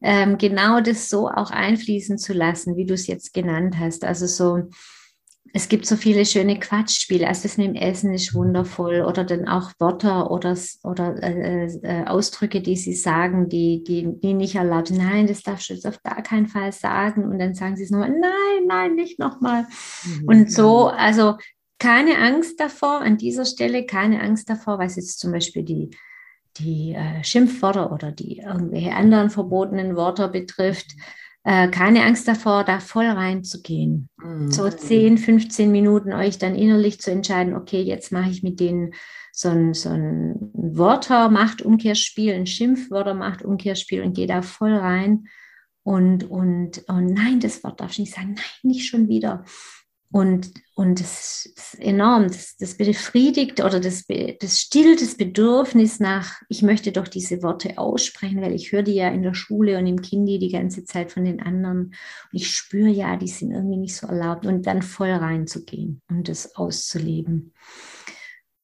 ähm, 0.02 0.36
genau 0.36 0.80
das 0.80 1.08
so 1.08 1.28
auch 1.28 1.50
einfließen 1.50 2.18
zu 2.18 2.32
lassen, 2.32 2.76
wie 2.76 2.86
du 2.86 2.94
es 2.94 3.06
jetzt 3.06 3.32
genannt 3.32 3.76
hast. 3.78 4.04
Also 4.04 4.26
so 4.26 4.68
es 5.56 5.70
gibt 5.70 5.86
so 5.86 5.96
viele 5.96 6.26
schöne 6.26 6.60
Quatschspiele. 6.60 7.26
Also 7.26 7.44
das 7.44 7.56
mit 7.56 7.68
dem 7.68 7.74
Essen 7.76 8.12
ist 8.12 8.34
wundervoll. 8.34 9.00
Oder 9.00 9.24
dann 9.24 9.48
auch 9.48 9.72
Wörter 9.78 10.30
oder, 10.30 10.54
oder 10.84 11.22
äh, 11.22 11.64
äh, 11.64 12.04
Ausdrücke, 12.04 12.60
die 12.60 12.76
sie 12.76 12.92
sagen, 12.92 13.48
die, 13.48 13.82
die, 13.82 14.06
die 14.20 14.34
nicht 14.34 14.56
erlaubt 14.56 14.88
sind. 14.88 14.98
Nein, 14.98 15.26
das 15.26 15.42
darfst 15.42 15.70
du 15.70 15.72
jetzt 15.72 15.86
auf 15.86 16.02
gar 16.02 16.22
keinen 16.22 16.46
Fall 16.46 16.72
sagen. 16.72 17.24
Und 17.24 17.38
dann 17.38 17.54
sagen 17.54 17.74
sie 17.74 17.84
es 17.84 17.90
nochmal, 17.90 18.10
nein, 18.10 18.66
nein, 18.66 18.94
nicht 18.96 19.18
nochmal. 19.18 19.66
Mhm. 20.04 20.28
Und 20.28 20.52
so, 20.52 20.88
also 20.88 21.36
keine 21.78 22.18
Angst 22.18 22.60
davor, 22.60 23.00
an 23.00 23.16
dieser 23.16 23.46
Stelle 23.46 23.86
keine 23.86 24.20
Angst 24.20 24.50
davor, 24.50 24.78
was 24.78 24.96
jetzt 24.96 25.20
zum 25.20 25.32
Beispiel 25.32 25.62
die, 25.62 25.88
die 26.58 26.92
äh, 26.92 27.24
Schimpfwörter 27.24 27.92
oder 27.92 28.12
die 28.12 28.40
irgendwelche 28.40 28.94
anderen 28.94 29.30
verbotenen 29.30 29.96
Worte 29.96 30.28
betrifft 30.28 30.92
äh, 31.46 31.68
keine 31.68 32.02
Angst 32.04 32.26
davor, 32.26 32.64
da 32.64 32.80
voll 32.80 33.06
reinzugehen. 33.06 34.08
Mhm. 34.16 34.50
So 34.50 34.68
10, 34.68 35.16
15 35.16 35.70
Minuten 35.70 36.12
euch 36.12 36.38
dann 36.38 36.56
innerlich 36.56 37.00
zu 37.00 37.12
entscheiden, 37.12 37.54
okay, 37.54 37.80
jetzt 37.82 38.10
mache 38.10 38.30
ich 38.30 38.42
mit 38.42 38.58
denen 38.58 38.94
so 39.30 39.50
ein, 39.50 39.72
so 39.72 39.90
ein 39.90 40.34
Wörter 40.54 41.30
macht 41.30 41.62
Umkehrspiel, 41.62 42.34
ein 42.34 42.48
Schimpfwörter 42.48 43.14
macht 43.14 43.44
Umkehrspiel 43.44 44.02
und 44.02 44.14
gehe 44.14 44.26
da 44.26 44.42
voll 44.42 44.74
rein. 44.74 45.28
Und, 45.84 46.28
und, 46.28 46.82
und 46.88 47.06
nein, 47.14 47.38
das 47.38 47.62
Wort 47.62 47.80
darf 47.80 47.92
ich 47.92 48.00
nicht 48.00 48.14
sagen, 48.14 48.34
nein, 48.34 48.44
nicht 48.64 48.88
schon 48.88 49.08
wieder. 49.08 49.44
Und, 50.12 50.52
und 50.76 51.00
das 51.00 51.46
ist 51.56 51.80
enorm, 51.80 52.28
das, 52.28 52.56
das 52.56 52.76
befriedigt 52.76 53.60
oder 53.60 53.80
das, 53.80 54.04
das 54.40 54.60
stillt 54.60 55.02
das 55.02 55.16
Bedürfnis 55.16 55.98
nach, 55.98 56.40
ich 56.48 56.62
möchte 56.62 56.92
doch 56.92 57.08
diese 57.08 57.42
Worte 57.42 57.76
aussprechen, 57.76 58.40
weil 58.40 58.54
ich 58.54 58.70
höre 58.70 58.82
die 58.82 58.94
ja 58.94 59.08
in 59.08 59.22
der 59.22 59.34
Schule 59.34 59.78
und 59.78 59.86
im 59.86 60.00
Kindi 60.00 60.38
die 60.38 60.50
ganze 60.50 60.84
Zeit 60.84 61.10
von 61.10 61.24
den 61.24 61.42
anderen. 61.42 61.78
Und 61.78 61.94
ich 62.32 62.50
spüre 62.50 62.88
ja, 62.88 63.16
die 63.16 63.28
sind 63.28 63.50
irgendwie 63.50 63.78
nicht 63.78 63.96
so 63.96 64.06
erlaubt 64.06 64.46
und 64.46 64.66
dann 64.66 64.80
voll 64.82 65.10
reinzugehen 65.10 66.00
und 66.08 66.28
das 66.28 66.54
auszuleben. 66.54 67.52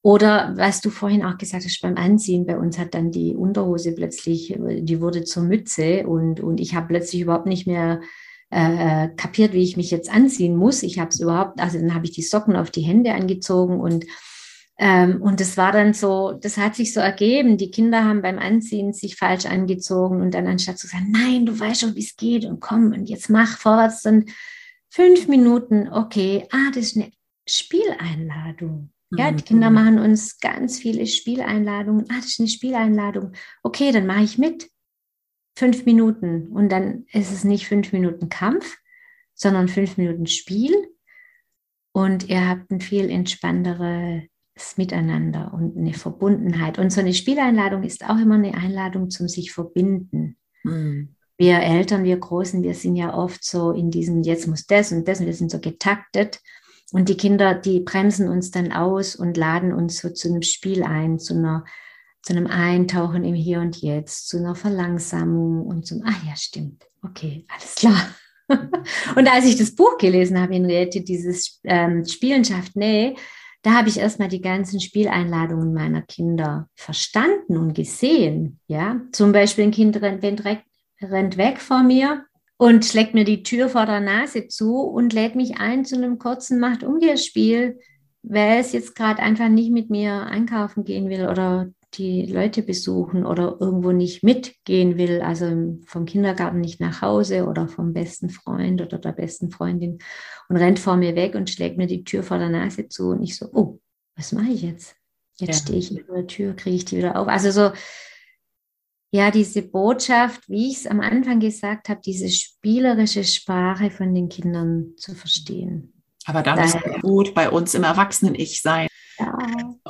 Oder 0.00 0.54
was 0.56 0.80
du 0.80 0.90
vorhin 0.90 1.24
auch 1.24 1.38
gesagt 1.38 1.64
hast 1.64 1.80
beim 1.80 1.96
Anziehen, 1.96 2.44
bei 2.44 2.58
uns 2.58 2.76
hat 2.78 2.94
dann 2.94 3.12
die 3.12 3.36
Unterhose 3.36 3.94
plötzlich, 3.94 4.52
die 4.58 5.00
wurde 5.00 5.22
zur 5.22 5.44
Mütze 5.44 6.06
und, 6.06 6.40
und 6.40 6.60
ich 6.60 6.74
habe 6.74 6.88
plötzlich 6.88 7.22
überhaupt 7.22 7.46
nicht 7.46 7.68
mehr 7.68 8.00
äh, 8.52 9.08
kapiert, 9.16 9.54
wie 9.54 9.62
ich 9.62 9.76
mich 9.76 9.90
jetzt 9.90 10.12
anziehen 10.12 10.56
muss. 10.56 10.82
Ich 10.82 10.98
habe 10.98 11.08
es 11.08 11.20
überhaupt, 11.20 11.58
also 11.58 11.78
dann 11.78 11.94
habe 11.94 12.04
ich 12.04 12.12
die 12.12 12.22
Socken 12.22 12.54
auf 12.54 12.70
die 12.70 12.82
Hände 12.82 13.14
angezogen 13.14 13.80
und 13.80 14.04
ähm, 14.78 15.20
und 15.22 15.38
das 15.38 15.56
war 15.56 15.70
dann 15.70 15.92
so, 15.92 16.32
das 16.32 16.56
hat 16.56 16.74
sich 16.74 16.92
so 16.92 17.00
ergeben. 17.00 17.56
Die 17.56 17.70
Kinder 17.70 18.04
haben 18.04 18.22
beim 18.22 18.38
Anziehen 18.38 18.92
sich 18.92 19.16
falsch 19.16 19.46
angezogen 19.46 20.20
und 20.20 20.32
dann 20.32 20.46
anstatt 20.46 20.78
zu 20.78 20.86
sagen, 20.86 21.08
nein, 21.10 21.46
du 21.46 21.58
weißt 21.58 21.82
schon, 21.82 21.94
wie 21.94 22.00
es 22.00 22.16
geht 22.16 22.44
und 22.46 22.60
komm 22.60 22.92
und 22.92 23.08
jetzt 23.08 23.28
mach 23.28 23.58
vorwärts, 23.58 24.02
dann 24.02 24.24
fünf 24.88 25.28
Minuten, 25.28 25.88
okay, 25.88 26.46
ah, 26.50 26.70
das 26.74 26.84
ist 26.84 26.96
eine 26.96 27.10
Spieleinladung. 27.46 28.90
Ja, 29.14 29.30
die 29.30 29.44
Kinder 29.44 29.68
mhm. 29.68 29.74
machen 29.74 29.98
uns 29.98 30.40
ganz 30.40 30.78
viele 30.78 31.06
Spieleinladungen. 31.06 32.06
Ah, 32.08 32.16
das 32.16 32.30
ist 32.30 32.40
eine 32.40 32.48
Spieleinladung. 32.48 33.32
Okay, 33.62 33.92
dann 33.92 34.06
mache 34.06 34.24
ich 34.24 34.38
mit 34.38 34.71
fünf 35.56 35.84
Minuten 35.84 36.48
und 36.48 36.70
dann 36.70 37.04
ist 37.12 37.32
es 37.32 37.44
nicht 37.44 37.66
fünf 37.66 37.92
Minuten 37.92 38.28
Kampf, 38.28 38.78
sondern 39.34 39.68
fünf 39.68 39.96
Minuten 39.96 40.26
Spiel 40.26 40.72
und 41.92 42.28
ihr 42.28 42.48
habt 42.48 42.70
ein 42.70 42.80
viel 42.80 43.10
entspannteres 43.10 44.28
Miteinander 44.76 45.52
und 45.52 45.76
eine 45.76 45.94
Verbundenheit. 45.94 46.78
Und 46.78 46.90
so 46.90 47.00
eine 47.00 47.14
Spieleinladung 47.14 47.82
ist 47.82 48.08
auch 48.08 48.18
immer 48.18 48.36
eine 48.36 48.54
Einladung 48.54 49.10
zum 49.10 49.28
sich 49.28 49.52
verbinden. 49.52 50.36
Mhm. 50.64 51.16
wir 51.38 51.58
Eltern, 51.58 52.04
wir 52.04 52.18
Großen, 52.18 52.62
wir 52.62 52.74
sind 52.74 52.94
ja 52.94 53.14
oft 53.14 53.44
so 53.44 53.72
in 53.72 53.90
diesem, 53.90 54.22
jetzt 54.22 54.46
muss 54.46 54.64
das 54.64 54.92
und 54.92 55.08
das 55.08 55.18
und 55.18 55.26
wir 55.26 55.34
sind 55.34 55.50
so 55.50 55.58
getaktet. 55.58 56.40
Und 56.92 57.08
die 57.08 57.16
Kinder, 57.16 57.54
die 57.54 57.80
bremsen 57.80 58.28
uns 58.28 58.50
dann 58.50 58.70
aus 58.70 59.16
und 59.16 59.36
laden 59.36 59.72
uns 59.72 59.98
so 59.98 60.10
zu 60.10 60.28
einem 60.28 60.42
Spiel 60.42 60.84
ein, 60.84 61.18
zu 61.18 61.34
einer 61.34 61.64
zu 62.22 62.32
einem 62.32 62.46
Eintauchen 62.46 63.24
im 63.24 63.34
Hier 63.34 63.60
und 63.60 63.76
Jetzt, 63.82 64.28
zu 64.28 64.38
einer 64.38 64.54
Verlangsamung 64.54 65.66
und 65.66 65.86
zum, 65.86 66.02
ah 66.04 66.14
ja, 66.26 66.36
stimmt, 66.36 66.84
okay, 67.02 67.44
alles 67.48 67.74
klar. 67.74 68.08
und 69.16 69.28
als 69.28 69.44
ich 69.44 69.56
das 69.56 69.74
Buch 69.74 69.98
gelesen 69.98 70.40
habe, 70.40 70.54
Henriette, 70.54 71.00
dieses 71.00 71.60
ähm, 71.64 72.04
Spielen 72.04 72.44
schafft 72.44 72.76
da 73.64 73.74
habe 73.74 73.88
ich 73.88 73.98
erstmal 73.98 74.28
die 74.28 74.40
ganzen 74.40 74.80
Spieleinladungen 74.80 75.72
meiner 75.72 76.02
Kinder 76.02 76.68
verstanden 76.74 77.56
und 77.56 77.74
gesehen. 77.74 78.58
Ja, 78.66 79.00
zum 79.12 79.30
Beispiel 79.30 79.64
ein 79.64 79.70
Kind 79.70 80.02
rennt, 80.02 80.44
rennt 81.00 81.36
weg 81.36 81.60
vor 81.60 81.84
mir 81.84 82.24
und 82.56 82.84
schlägt 82.84 83.14
mir 83.14 83.24
die 83.24 83.44
Tür 83.44 83.68
vor 83.68 83.86
der 83.86 84.00
Nase 84.00 84.48
zu 84.48 84.80
und 84.80 85.12
lädt 85.12 85.36
mich 85.36 85.58
ein 85.58 85.84
zu 85.84 85.96
einem 85.96 86.18
kurzen 86.18 86.58
Macht-Umkehrspiel, 86.58 87.78
weil 88.22 88.60
es 88.60 88.72
jetzt 88.72 88.96
gerade 88.96 89.22
einfach 89.22 89.48
nicht 89.48 89.70
mit 89.70 89.90
mir 89.90 90.26
einkaufen 90.26 90.84
gehen 90.84 91.08
will 91.08 91.28
oder 91.28 91.70
die 91.94 92.26
Leute 92.26 92.62
besuchen 92.62 93.26
oder 93.26 93.56
irgendwo 93.60 93.92
nicht 93.92 94.22
mitgehen 94.22 94.96
will, 94.96 95.20
also 95.20 95.78
vom 95.86 96.06
Kindergarten 96.06 96.60
nicht 96.60 96.80
nach 96.80 97.02
Hause 97.02 97.46
oder 97.46 97.68
vom 97.68 97.92
besten 97.92 98.30
Freund 98.30 98.80
oder 98.80 98.98
der 98.98 99.12
besten 99.12 99.50
Freundin 99.50 99.98
und 100.48 100.56
rennt 100.56 100.78
vor 100.78 100.96
mir 100.96 101.14
weg 101.14 101.34
und 101.34 101.50
schlägt 101.50 101.76
mir 101.76 101.86
die 101.86 102.04
Tür 102.04 102.22
vor 102.22 102.38
der 102.38 102.48
Nase 102.48 102.88
zu 102.88 103.10
und 103.10 103.22
ich 103.22 103.36
so, 103.36 103.48
oh, 103.52 103.80
was 104.16 104.32
mache 104.32 104.52
ich 104.52 104.62
jetzt? 104.62 104.96
Jetzt 105.38 105.68
ja. 105.68 105.76
stehe 105.76 105.78
ich 105.78 106.04
vor 106.06 106.16
der 106.16 106.26
Tür, 106.26 106.54
kriege 106.54 106.76
ich 106.76 106.84
die 106.84 106.98
wieder 106.98 107.16
auf. 107.16 107.28
Also 107.28 107.50
so, 107.50 107.72
ja, 109.10 109.30
diese 109.30 109.62
Botschaft, 109.62 110.48
wie 110.48 110.70
ich 110.70 110.78
es 110.78 110.86
am 110.86 111.00
Anfang 111.00 111.40
gesagt 111.40 111.90
habe, 111.90 112.00
diese 112.02 112.30
spielerische 112.30 113.24
Sprache 113.24 113.90
von 113.90 114.14
den 114.14 114.28
Kindern 114.30 114.94
zu 114.96 115.14
verstehen. 115.14 115.92
Aber 116.24 116.42
da 116.42 116.62
ist 116.62 116.78
gut 117.02 117.34
bei 117.34 117.50
uns 117.50 117.74
im 117.74 117.84
Erwachsenen-Ich 117.84 118.62
sein. 118.62 118.88
Ja. 119.18 119.38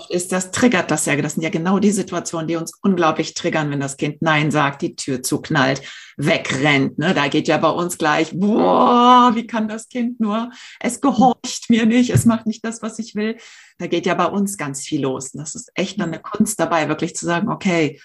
Ist 0.09 0.33
das 0.33 0.51
triggert 0.51 0.91
das 0.91 1.07
ja. 1.07 1.17
Das 1.17 1.35
sind 1.35 1.43
ja 1.43 1.51
genau 1.51 1.79
die 1.79 1.91
Situationen, 1.91 2.49
die 2.49 2.57
uns 2.57 2.73
unglaublich 2.83 3.35
triggern, 3.35 3.71
wenn 3.71 3.81
das 3.81 3.97
Kind 3.97 4.23
Nein 4.23 4.51
sagt, 4.51 4.83
die 4.83 4.97
Tür 4.97 5.23
zuknallt, 5.23 5.83
wegrennt. 6.17 6.99
Ne? 6.99 7.15
Da 7.15 7.29
geht 7.29 7.49
ja 7.49 7.59
bei 7.59 7.71
uns 7.71 7.99
gleich, 7.99 8.33
boah, 8.35 9.33
wie 9.35 9.47
kann 9.47 9.69
das 9.69 9.89
Kind 9.89 10.21
nur? 10.21 10.51
Es 10.81 11.01
gehorcht 11.01 11.69
mir 11.69 11.87
nicht, 11.87 12.11
es 12.11 12.25
macht 12.25 12.47
nicht 12.47 12.65
das, 12.65 12.83
was 12.83 12.99
ich 12.99 13.15
will. 13.15 13.37
Da 13.79 13.87
geht 13.87 14.07
ja 14.07 14.15
bei 14.15 14.27
uns 14.27 14.57
ganz 14.57 14.83
viel 14.83 15.03
los. 15.03 15.31
Und 15.33 15.41
das 15.41 15.55
ist 15.55 15.71
echt 15.75 16.01
eine 16.01 16.21
Kunst 16.21 16.59
dabei, 16.61 16.89
wirklich 16.89 17.15
zu 17.15 17.27
sagen, 17.27 17.49
okay, 17.49 18.01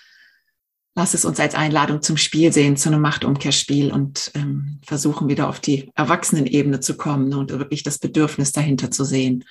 lass 0.97 1.13
es 1.13 1.25
uns 1.25 1.39
als 1.39 1.53
Einladung 1.53 2.01
zum 2.01 2.17
Spiel 2.17 2.51
sehen, 2.51 2.75
zu 2.75 2.89
einem 2.89 3.01
Machtumkehrspiel 3.01 3.91
und 3.91 4.32
ähm, 4.34 4.80
versuchen 4.84 5.30
wieder 5.30 5.47
auf 5.47 5.60
die 5.60 5.91
Erwachsenenebene 5.93 6.80
zu 6.80 6.97
kommen 6.97 7.34
und 7.36 7.51
wirklich 7.51 7.84
das 7.84 7.99
Bedürfnis 7.99 8.51
dahinter 8.51 8.89
zu 8.89 9.03
sehen. 9.03 9.43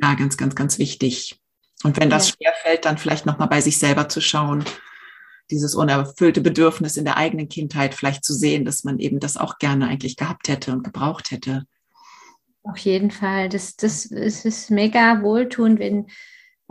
Ja, 0.00 0.14
ganz, 0.14 0.36
ganz, 0.36 0.54
ganz 0.54 0.78
wichtig. 0.78 1.40
Und 1.84 1.98
wenn 2.00 2.10
das 2.10 2.28
ja. 2.28 2.34
schwerfällt, 2.34 2.84
dann 2.84 2.98
vielleicht 2.98 3.26
nochmal 3.26 3.48
bei 3.48 3.60
sich 3.60 3.78
selber 3.78 4.08
zu 4.08 4.20
schauen, 4.20 4.64
dieses 5.50 5.74
unerfüllte 5.74 6.40
Bedürfnis 6.40 6.96
in 6.96 7.04
der 7.04 7.16
eigenen 7.16 7.48
Kindheit 7.48 7.94
vielleicht 7.94 8.24
zu 8.24 8.34
sehen, 8.34 8.64
dass 8.64 8.84
man 8.84 8.98
eben 8.98 9.20
das 9.20 9.36
auch 9.36 9.58
gerne 9.58 9.86
eigentlich 9.88 10.16
gehabt 10.16 10.48
hätte 10.48 10.72
und 10.72 10.84
gebraucht 10.84 11.30
hätte. 11.30 11.64
Auf 12.62 12.78
jeden 12.78 13.10
Fall. 13.10 13.48
Das, 13.48 13.76
das, 13.76 14.08
das 14.08 14.44
ist 14.44 14.70
mega 14.70 15.22
wohltuend, 15.22 15.78
wenn 15.78 16.06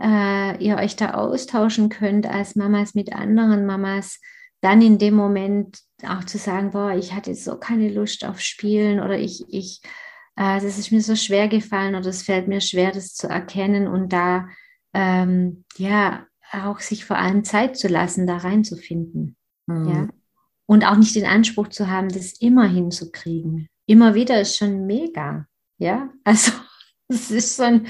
äh, 0.00 0.62
ihr 0.64 0.76
euch 0.76 0.94
da 0.94 1.14
austauschen 1.14 1.88
könnt 1.88 2.26
als 2.26 2.54
Mamas 2.54 2.94
mit 2.94 3.12
anderen 3.12 3.66
Mamas, 3.66 4.20
dann 4.60 4.80
in 4.80 4.98
dem 4.98 5.14
Moment 5.14 5.78
auch 6.06 6.24
zu 6.24 6.38
sagen, 6.38 6.70
boah, 6.70 6.92
ich 6.92 7.14
hatte 7.14 7.34
so 7.34 7.56
keine 7.58 7.88
Lust 7.88 8.24
auf 8.24 8.40
Spielen 8.40 9.00
oder 9.00 9.18
ich, 9.18 9.44
ich 9.48 9.80
äh, 10.38 10.60
das 10.60 10.78
ist 10.78 10.92
mir 10.92 11.02
so 11.02 11.16
schwer 11.16 11.48
gefallen 11.48 11.96
oder 11.96 12.06
es 12.06 12.22
fällt 12.22 12.46
mir 12.46 12.60
schwer, 12.60 12.92
das 12.92 13.12
zu 13.14 13.26
erkennen 13.26 13.88
und 13.88 14.12
da 14.12 14.48
ähm, 14.94 15.64
ja 15.76 16.26
auch 16.52 16.78
sich 16.78 17.04
vor 17.04 17.18
allem 17.18 17.42
Zeit 17.42 17.76
zu 17.76 17.88
lassen, 17.88 18.26
da 18.26 18.36
reinzufinden. 18.36 19.36
Mhm. 19.66 19.88
Ja. 19.88 20.08
Und 20.66 20.84
auch 20.84 20.96
nicht 20.96 21.16
den 21.16 21.26
Anspruch 21.26 21.68
zu 21.68 21.88
haben, 21.88 22.08
das 22.08 22.34
immer 22.34 22.68
hinzukriegen. 22.68 23.68
Immer 23.86 24.14
wieder 24.14 24.40
ist 24.40 24.56
schon 24.56 24.86
mega. 24.86 25.46
Ja, 25.78 26.08
also 26.24 26.52
es 27.08 27.32
ist 27.32 27.60
ein, 27.60 27.88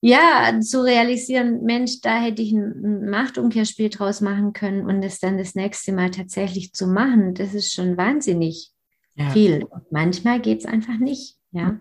ja, 0.00 0.58
zu 0.60 0.82
realisieren, 0.82 1.62
Mensch, 1.62 2.00
da 2.00 2.20
hätte 2.20 2.42
ich 2.42 2.52
ein 2.52 3.08
Machtumkehrspiel 3.08 3.90
draus 3.90 4.20
machen 4.20 4.54
können 4.54 4.86
und 4.86 5.04
es 5.04 5.20
dann 5.20 5.38
das 5.38 5.54
nächste 5.54 5.92
Mal 5.92 6.10
tatsächlich 6.10 6.72
zu 6.72 6.88
machen, 6.88 7.34
das 7.34 7.54
ist 7.54 7.72
schon 7.72 7.96
wahnsinnig 7.96 8.72
ja. 9.18 9.30
viel. 9.30 9.64
Und 9.64 9.90
manchmal 9.90 10.40
geht 10.40 10.60
es 10.60 10.66
einfach 10.66 10.98
nicht. 10.98 11.36
Ja. 11.50 11.78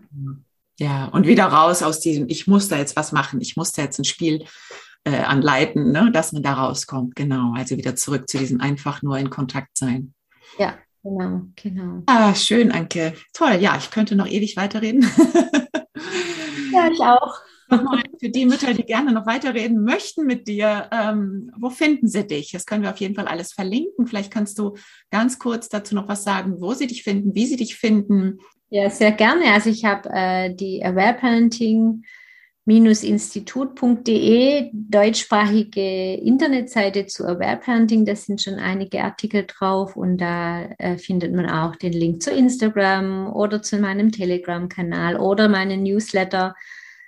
Ja, 0.79 1.05
und 1.05 1.25
wieder 1.25 1.45
raus 1.45 1.81
aus 1.81 1.99
diesem, 1.99 2.29
ich 2.29 2.45
muss 2.45 2.67
da 2.67 2.77
jetzt 2.77 2.95
was 2.95 3.11
machen, 3.11 3.41
ich 3.41 3.57
muss 3.57 3.71
da 3.71 3.81
jetzt 3.81 3.97
ein 3.99 4.05
Spiel 4.05 4.45
äh, 5.05 5.23
anleiten, 5.23 5.91
ne, 5.91 6.11
dass 6.11 6.33
man 6.33 6.43
da 6.43 6.53
rauskommt. 6.53 7.15
Genau. 7.15 7.53
Also 7.55 7.77
wieder 7.77 7.95
zurück 7.95 8.29
zu 8.29 8.37
diesem 8.37 8.61
einfach 8.61 9.01
nur 9.01 9.17
in 9.17 9.29
Kontakt 9.29 9.77
sein. 9.77 10.13
Ja, 10.59 10.77
genau, 11.03 11.43
genau. 11.55 12.03
Ah, 12.05 12.35
schön, 12.35 12.71
Anke. 12.71 13.13
Toll, 13.33 13.57
ja, 13.59 13.75
ich 13.77 13.89
könnte 13.89 14.15
noch 14.15 14.27
ewig 14.27 14.55
weiterreden. 14.55 15.01
ja, 16.73 16.89
ich 16.91 16.99
auch. 16.99 17.39
Nochmal 17.69 18.03
für 18.19 18.29
die 18.29 18.45
Mütter, 18.45 18.73
die 18.73 18.83
gerne 18.83 19.11
noch 19.11 19.25
weiterreden 19.25 19.83
möchten 19.83 20.25
mit 20.25 20.47
dir, 20.47 20.89
ähm, 20.91 21.51
wo 21.57 21.69
finden 21.69 22.07
sie 22.07 22.25
dich? 22.25 22.51
Das 22.51 22.65
können 22.65 22.83
wir 22.83 22.91
auf 22.91 22.99
jeden 22.99 23.15
Fall 23.15 23.27
alles 23.27 23.53
verlinken. 23.53 24.07
Vielleicht 24.07 24.31
kannst 24.31 24.57
du 24.57 24.75
ganz 25.11 25.37
kurz 25.37 25.67
dazu 25.67 25.95
noch 25.95 26.07
was 26.07 26.23
sagen, 26.23 26.61
wo 26.61 26.73
sie 26.73 26.87
dich 26.87 27.03
finden, 27.03 27.35
wie 27.35 27.45
sie 27.45 27.57
dich 27.57 27.75
finden. 27.75 28.39
Ja, 28.69 28.89
sehr 28.89 29.11
gerne. 29.11 29.53
Also 29.53 29.69
ich 29.69 29.85
habe 29.85 30.09
äh, 30.11 30.53
die 30.53 30.83
Aware 30.83 31.13
Parenting 31.13 32.03
institut.de 32.67 34.69
deutschsprachige 34.73 36.15
Internetseite 36.15 37.05
zu 37.05 37.25
Aware 37.25 37.57
Parenting. 37.57 38.05
Da 38.05 38.15
sind 38.15 38.41
schon 38.41 38.55
einige 38.55 39.03
Artikel 39.03 39.45
drauf 39.47 39.95
und 39.95 40.17
da 40.17 40.65
äh, 40.77 40.97
findet 40.97 41.33
man 41.33 41.49
auch 41.49 41.77
den 41.77 41.93
Link 41.93 42.21
zu 42.21 42.31
Instagram 42.31 43.33
oder 43.33 43.61
zu 43.61 43.77
meinem 43.77 44.11
Telegram-Kanal 44.11 45.17
oder 45.17 45.47
meinen 45.47 45.83
Newsletter 45.83 46.55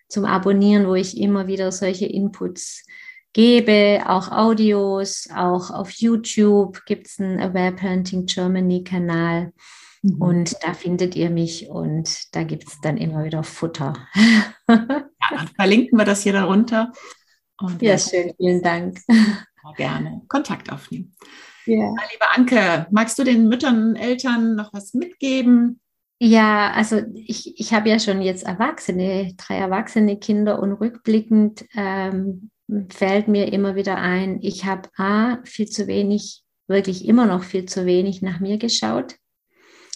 zum 0.10 0.26
Abonnieren, 0.26 0.88
wo 0.88 0.96
ich 0.96 1.18
immer 1.18 1.48
wieder 1.48 1.72
solche 1.72 2.06
Inputs 2.06 2.86
gebe, 3.34 4.04
auch 4.08 4.32
Audios, 4.32 5.30
auch 5.34 5.70
auf 5.70 5.92
YouTube 5.92 6.84
gibt 6.86 7.08
es 7.08 7.20
einen 7.20 7.40
Aware 7.40 7.74
Parenting 7.74 8.26
Germany 8.26 8.84
Kanal. 8.84 9.54
Mhm. 10.02 10.22
Und 10.22 10.56
da 10.64 10.74
findet 10.74 11.16
ihr 11.16 11.30
mich 11.30 11.70
und 11.70 12.36
da 12.36 12.44
gibt 12.44 12.68
es 12.68 12.82
dann 12.82 12.98
immer 12.98 13.24
wieder 13.24 13.44
Futter. 13.44 13.94
ja, 14.68 15.00
dann 15.30 15.48
verlinken 15.56 15.98
wir 15.98 16.06
das 16.06 16.24
hier 16.24 16.34
darunter. 16.34 16.92
Und 17.60 17.82
ja, 17.82 17.98
schön, 17.98 18.34
vielen 18.38 18.62
Dank. 18.62 19.00
Gerne 19.78 20.22
Kontakt 20.28 20.72
aufnehmen. 20.72 21.16
Ja. 21.66 21.94
Liebe 22.12 22.30
Anke, 22.32 22.88
magst 22.90 23.20
du 23.20 23.24
den 23.24 23.48
Müttern, 23.48 23.96
Eltern 23.96 24.56
noch 24.56 24.74
was 24.74 24.94
mitgeben? 24.94 25.80
Ja, 26.22 26.72
also 26.74 27.02
ich, 27.16 27.58
ich 27.60 27.74
habe 27.74 27.90
ja 27.90 27.98
schon 27.98 28.22
jetzt 28.22 28.44
Erwachsene, 28.44 29.34
drei 29.38 29.56
erwachsene 29.56 30.20
Kinder 30.20 30.62
und 30.62 30.74
rückblickend 30.74 31.66
ähm, 31.76 32.52
fällt 32.90 33.30
mir 33.30 33.54
immer 33.54 33.76
wieder 33.76 33.96
ein, 33.98 34.40
ich 34.42 34.66
habe 34.66 34.90
A, 34.98 35.38
viel 35.46 35.68
zu 35.68 35.88
wenig, 35.88 36.44
wirklich 36.68 37.08
immer 37.08 37.26
noch 37.26 37.44
viel 37.44 37.66
zu 37.66 37.86
wenig 37.86 38.22
nach 38.22 38.42
mir 38.42 38.58
geschaut. 38.58 39.16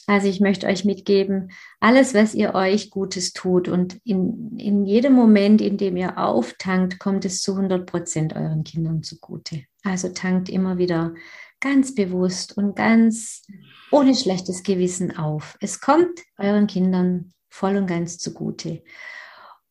Also 0.08 0.28
ich 0.28 0.40
möchte 0.40 0.68
euch 0.68 0.86
mitgeben, 0.86 1.52
alles, 1.80 2.14
was 2.14 2.34
ihr 2.34 2.56
euch 2.56 2.90
Gutes 2.90 3.34
tut 3.34 3.68
und 3.68 4.00
in, 4.04 4.58
in 4.58 4.86
jedem 4.86 5.14
Moment, 5.14 5.62
in 5.62 5.78
dem 5.78 5.96
ihr 5.98 6.18
auftankt, 6.18 7.00
kommt 7.00 7.26
es 7.26 7.42
zu 7.42 7.54
100 7.54 7.86
Prozent 7.86 8.36
euren 8.36 8.64
Kindern 8.64 9.04
zugute. 9.04 9.64
Also 9.84 10.10
tankt 10.10 10.50
immer 10.50 10.78
wieder 10.78 11.14
ganz 11.63 11.95
bewusst 11.95 12.58
und 12.58 12.76
ganz 12.76 13.47
ohne 13.89 14.13
schlechtes 14.15 14.63
Gewissen 14.63 15.17
auf. 15.17 15.58
Es 15.62 15.80
kommt 15.80 16.19
euren 16.38 16.67
Kindern 16.67 17.34
voll 17.49 17.78
und 17.78 17.88
ganz 17.88 18.17
zugute. 18.17 18.84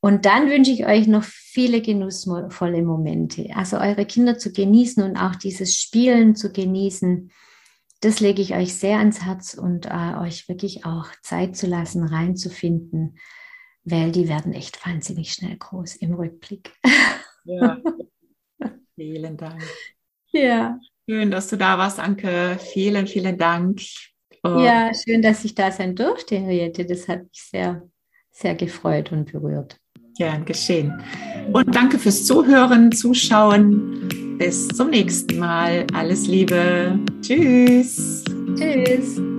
Und 0.01 0.25
dann 0.25 0.49
wünsche 0.49 0.71
ich 0.71 0.87
euch 0.87 1.07
noch 1.07 1.23
viele 1.23 1.83
genussvolle 1.83 2.83
Momente. 2.83 3.51
Also 3.55 3.77
eure 3.77 4.07
Kinder 4.07 4.39
zu 4.39 4.53
genießen 4.53 5.03
und 5.03 5.17
auch 5.17 5.37
dieses 5.37 5.77
Spielen 5.77 6.35
zu 6.35 6.51
genießen. 6.51 7.31
Das 8.01 8.21
lege 8.21 8.41
ich 8.41 8.55
euch 8.55 8.75
sehr 8.75 8.99
ans 8.99 9.25
Herz 9.25 9.55
und 9.55 9.87
äh, 9.87 10.15
euch 10.19 10.49
wirklich 10.49 10.87
auch 10.87 11.07
Zeit 11.23 11.57
zu 11.57 11.67
lassen, 11.67 12.05
reinzufinden, 12.05 13.19
weil 13.85 14.13
die 14.13 14.29
werden 14.29 14.55
echt 14.55 14.85
wahnsinnig 14.87 15.35
schnell 15.35 15.57
groß 15.57 15.97
im 15.97 16.15
Rückblick. 16.15 16.73
Ja. 17.45 17.79
Vielen 18.97 19.37
Dank. 19.37 19.63
Ja. 20.33 20.81
Schön, 21.09 21.31
dass 21.31 21.49
du 21.49 21.57
da 21.57 21.79
warst, 21.79 21.99
Anke. 21.99 22.59
Vielen, 22.73 23.07
vielen 23.07 23.37
Dank. 23.37 23.81
Und 24.43 24.65
ja, 24.65 24.93
schön, 24.95 25.23
dass 25.23 25.45
ich 25.45 25.55
da 25.55 25.71
sein 25.71 25.95
durfte, 25.95 26.37
Henriette. 26.37 26.85
Das 26.85 27.09
hat 27.09 27.23
mich 27.23 27.43
sehr, 27.51 27.83
sehr 28.31 28.55
gefreut 28.55 29.13
und 29.13 29.31
berührt. 29.33 29.77
Gern 30.17 30.45
geschehen. 30.45 31.01
Und 31.53 31.75
danke 31.75 31.99
fürs 31.99 32.25
Zuhören, 32.25 32.93
Zuschauen. 32.93 34.37
Bis 34.39 34.69
zum 34.69 34.91
nächsten 34.91 35.39
Mal. 35.39 35.87
Alles 35.95 36.27
Liebe. 36.27 36.99
Tschüss. 37.21 38.25
Tschüss. 38.25 39.15
Tschüss. 39.15 39.32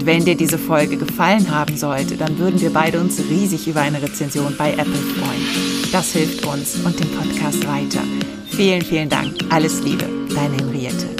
Und 0.00 0.06
wenn 0.06 0.24
dir 0.24 0.34
diese 0.34 0.56
Folge 0.56 0.96
gefallen 0.96 1.54
haben 1.54 1.76
sollte, 1.76 2.16
dann 2.16 2.38
würden 2.38 2.58
wir 2.58 2.72
beide 2.72 2.98
uns 2.98 3.20
riesig 3.20 3.68
über 3.68 3.82
eine 3.82 4.00
Rezension 4.00 4.54
bei 4.56 4.72
Apple 4.72 4.94
freuen. 4.94 5.92
Das 5.92 6.12
hilft 6.12 6.46
uns 6.46 6.76
und 6.76 6.98
dem 6.98 7.10
Podcast 7.10 7.66
weiter. 7.66 8.00
Vielen, 8.48 8.80
vielen 8.80 9.10
Dank. 9.10 9.34
Alles 9.50 9.82
Liebe, 9.82 10.06
deine 10.34 10.56
Henriette. 10.56 11.19